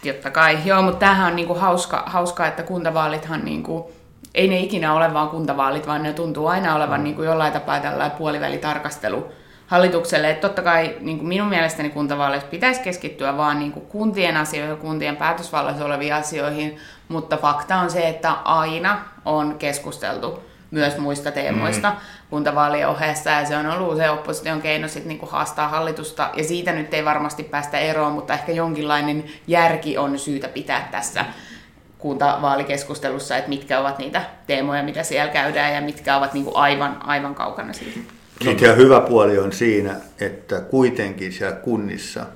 Totta 0.07 0.31
kai, 0.31 0.59
joo, 0.64 0.83
mutta 0.83 0.99
tämähän 0.99 1.27
on 1.31 1.37
niinku 1.37 1.55
hauska, 1.55 2.03
hauska, 2.07 2.47
että 2.47 2.62
kuntavaalithan 2.62 3.45
niinku, 3.45 3.93
ei 4.35 4.49
ne 4.49 4.59
ikinä 4.59 4.95
ole 4.95 5.14
vaan 5.14 5.29
kuntavaalit, 5.29 5.87
vaan 5.87 6.03
ne 6.03 6.12
tuntuu 6.12 6.47
aina 6.47 6.75
olevan 6.75 7.05
niinku 7.05 7.23
jollain 7.23 7.53
tapaa 7.53 7.81
tällainen 7.81 8.19
puolivälitarkastelu 8.19 9.27
hallitukselle. 9.67 10.31
Että 10.31 10.49
totta 10.49 10.62
kai 10.62 10.97
niin 11.01 11.19
kuin 11.19 11.29
minun 11.29 11.49
mielestäni 11.49 11.91
kuntavaaleissa 11.91 12.49
pitäisi 12.49 12.81
keskittyä 12.81 13.37
vaan 13.37 13.59
niin 13.59 13.73
kuin 13.73 13.87
kuntien 13.87 14.37
asioihin, 14.37 14.77
kuntien 14.77 15.17
päätösvallassa 15.17 15.85
oleviin 15.85 16.14
asioihin, 16.14 16.77
mutta 17.09 17.37
fakta 17.37 17.77
on 17.77 17.91
se, 17.91 18.09
että 18.09 18.33
aina 18.33 19.05
on 19.29 19.59
keskusteltu 19.59 20.43
myös 20.71 20.99
muista 20.99 21.31
teemoista 21.31 21.91
mm. 21.91 21.97
kuntavaalien 22.31 22.88
ohessa, 22.88 23.31
ja 23.31 23.45
se 23.45 23.57
on 23.57 23.67
ollut 23.67 23.97
se 23.97 24.11
opposition 24.11 24.62
keino 24.62 24.88
sit 24.88 25.05
niinku 25.05 25.27
haastaa 25.27 25.69
hallitusta, 25.69 26.31
ja 26.37 26.45
siitä 26.45 26.73
nyt 26.73 26.95
ei 26.95 27.05
varmasti 27.05 27.43
päästä 27.43 27.79
eroon, 27.79 28.12
mutta 28.12 28.35
ehkä 28.35 28.53
jonkinlainen 28.53 29.25
järki 29.47 29.99
on 29.99 30.19
syytä 30.19 30.49
pitää 30.49 30.88
tässä 30.91 31.25
kuntavaalikeskustelussa, 31.99 33.37
että 33.37 33.49
mitkä 33.49 33.81
ovat 33.81 33.99
niitä 33.99 34.23
teemoja, 34.47 34.83
mitä 34.83 35.03
siellä 35.03 35.33
käydään, 35.33 35.75
ja 35.75 35.81
mitkä 35.81 36.17
ovat 36.17 36.35
niinku 36.35 36.53
aivan, 36.55 36.97
aivan 37.05 37.35
kaukana 37.35 37.73
siitä. 37.73 38.01
Sitten 38.43 38.77
hyvä 38.77 39.01
puoli 39.01 39.38
on 39.38 39.53
siinä, 39.53 39.97
että 40.21 40.61
kuitenkin 40.61 41.33
siellä 41.33 41.57
kunnissa, 41.57 42.27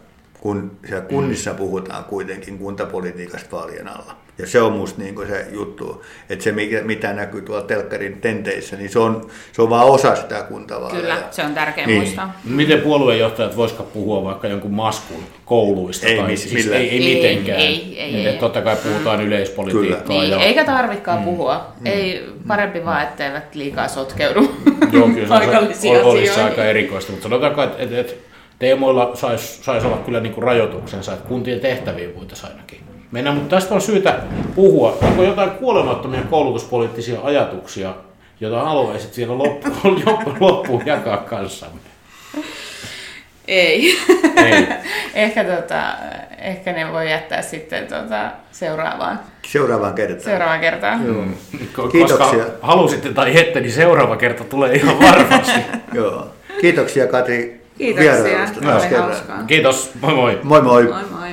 kun 0.41 0.79
siellä 0.89 1.05
kunnissa 1.05 1.55
puhutaan 1.55 2.05
kuitenkin 2.05 2.59
kuntapolitiikasta 2.59 3.57
vaalien 3.57 3.89
alla, 3.89 4.17
ja 4.43 4.49
se 4.49 4.61
on 4.61 4.73
musta 4.73 5.03
niin 5.03 5.27
se 5.29 5.47
juttu, 5.51 6.05
että 6.31 6.45
se 6.45 6.53
mitä 6.85 7.13
näkyy 7.13 7.43
tuolla 7.43 7.63
telkkarin 7.63 8.21
tenteissä, 8.21 8.77
niin 8.77 8.91
se 8.91 8.99
on, 8.99 9.31
se 9.53 9.63
on 9.63 9.71
vaan 9.71 9.87
osa 9.87 10.17
sitä 10.17 10.43
kuntavaaleja. 10.43 11.01
Kyllä, 11.01 11.17
se 11.31 11.43
on 11.43 11.55
tärkeä 11.55 11.87
niin. 11.87 11.99
muistaa. 11.99 12.41
Miten 12.45 12.81
puoluejohtajat 12.81 13.57
voisivat 13.57 13.93
puhua 13.93 14.25
vaikka 14.25 14.49
jonkun 14.49 14.71
maskun 14.71 15.25
kouluista? 15.45 16.07
Ei, 16.07 16.17
tai, 16.17 16.37
siis 16.37 16.67
ei, 16.67 16.91
ei, 16.91 17.15
mitenkään. 17.15 17.61
Ei, 17.61 17.99
ei, 17.99 18.27
ei, 18.27 18.37
Totta 18.37 18.63
kai 18.63 18.77
puhutaan 18.77 19.21
mm. 19.21 19.27
yleispolitiikkaa. 19.27 20.19
Niin, 20.19 20.31
ja... 20.31 20.41
Eikä 20.41 20.65
tarvikaan 20.65 21.19
mm. 21.19 21.25
puhua. 21.25 21.67
Mm. 21.81 21.87
Ei, 21.87 22.29
parempi 22.47 22.85
vaan, 22.85 23.03
etteivät 23.03 23.55
liikaa 23.55 23.89
sotkeudu 23.89 24.41
Joo, 24.93 25.09
kyllä 25.09 25.41
se 25.73 25.91
on, 25.91 26.05
olisi 26.05 26.41
aika 26.41 26.65
erikoista, 26.65 27.13
mutta 27.13 27.23
sanotaanko, 27.23 27.63
että, 27.63 27.83
että, 27.83 28.01
että 28.01 28.13
teemoilla 28.59 29.11
saisi 29.15 29.63
sais 29.63 29.85
olla 29.85 29.97
kyllä 29.97 30.21
niin 30.21 30.35
kuin 30.35 30.45
rajoituksensa, 30.45 31.13
että 31.13 31.29
kuntien 31.29 31.61
tehtäviin 31.61 32.17
voitaisiin 32.17 32.53
ainakin 32.53 32.92
mennä, 33.13 33.33
mutta 33.33 33.57
tästä 33.57 33.75
on 33.75 33.81
syytä 33.81 34.19
puhua. 34.55 34.99
Onko 35.03 35.23
jotain 35.23 35.51
kuolemattomia 35.51 36.21
koulutuspoliittisia 36.31 37.21
ajatuksia, 37.23 37.95
jota 38.41 38.65
haluaisit 38.65 39.17
vielä 39.17 39.39
loppuun, 39.39 40.03
loppuun 40.41 40.83
jakaa 40.87 41.17
kanssamme? 41.17 41.81
Ei. 43.49 43.97
Ei. 44.37 44.67
ehkä, 45.15 45.45
tota, 45.45 45.83
ehkä 46.39 46.73
ne 46.73 46.93
voi 46.93 47.11
jättää 47.11 47.43
sitten 47.43 47.87
tota, 47.87 48.31
seuraavaan, 48.53 49.21
Seuraavaan 49.47 49.95
kertaan. 49.95 50.21
seuraavaan 50.21 50.61
kertaan. 50.61 51.01
Ko- 51.79 51.89
Kiitoksia. 51.93 52.45
Koska 52.45 52.51
halusitte 52.63 53.09
tai 53.13 53.41
ette, 53.41 53.61
niin 53.61 53.73
seuraava 53.73 54.17
kerta 54.17 54.45
tulee 54.45 54.75
ihan 54.75 55.01
varmasti. 55.01 55.61
Joo. 55.95 56.27
Kiitoksia 56.61 57.07
Katri 57.07 57.63
Kiitoksia. 57.79 58.13
vierailusta 58.25 58.59
Oli 58.59 58.67
taas 58.67 58.83
kerran. 58.87 59.05
hauskaa. 59.09 59.43
Kiitos, 59.47 59.91
moi 60.01 60.15
moi. 60.15 60.39
Moi 60.43 60.63
moi. 60.63 60.83
Moi 60.85 61.03
moi. 61.11 61.29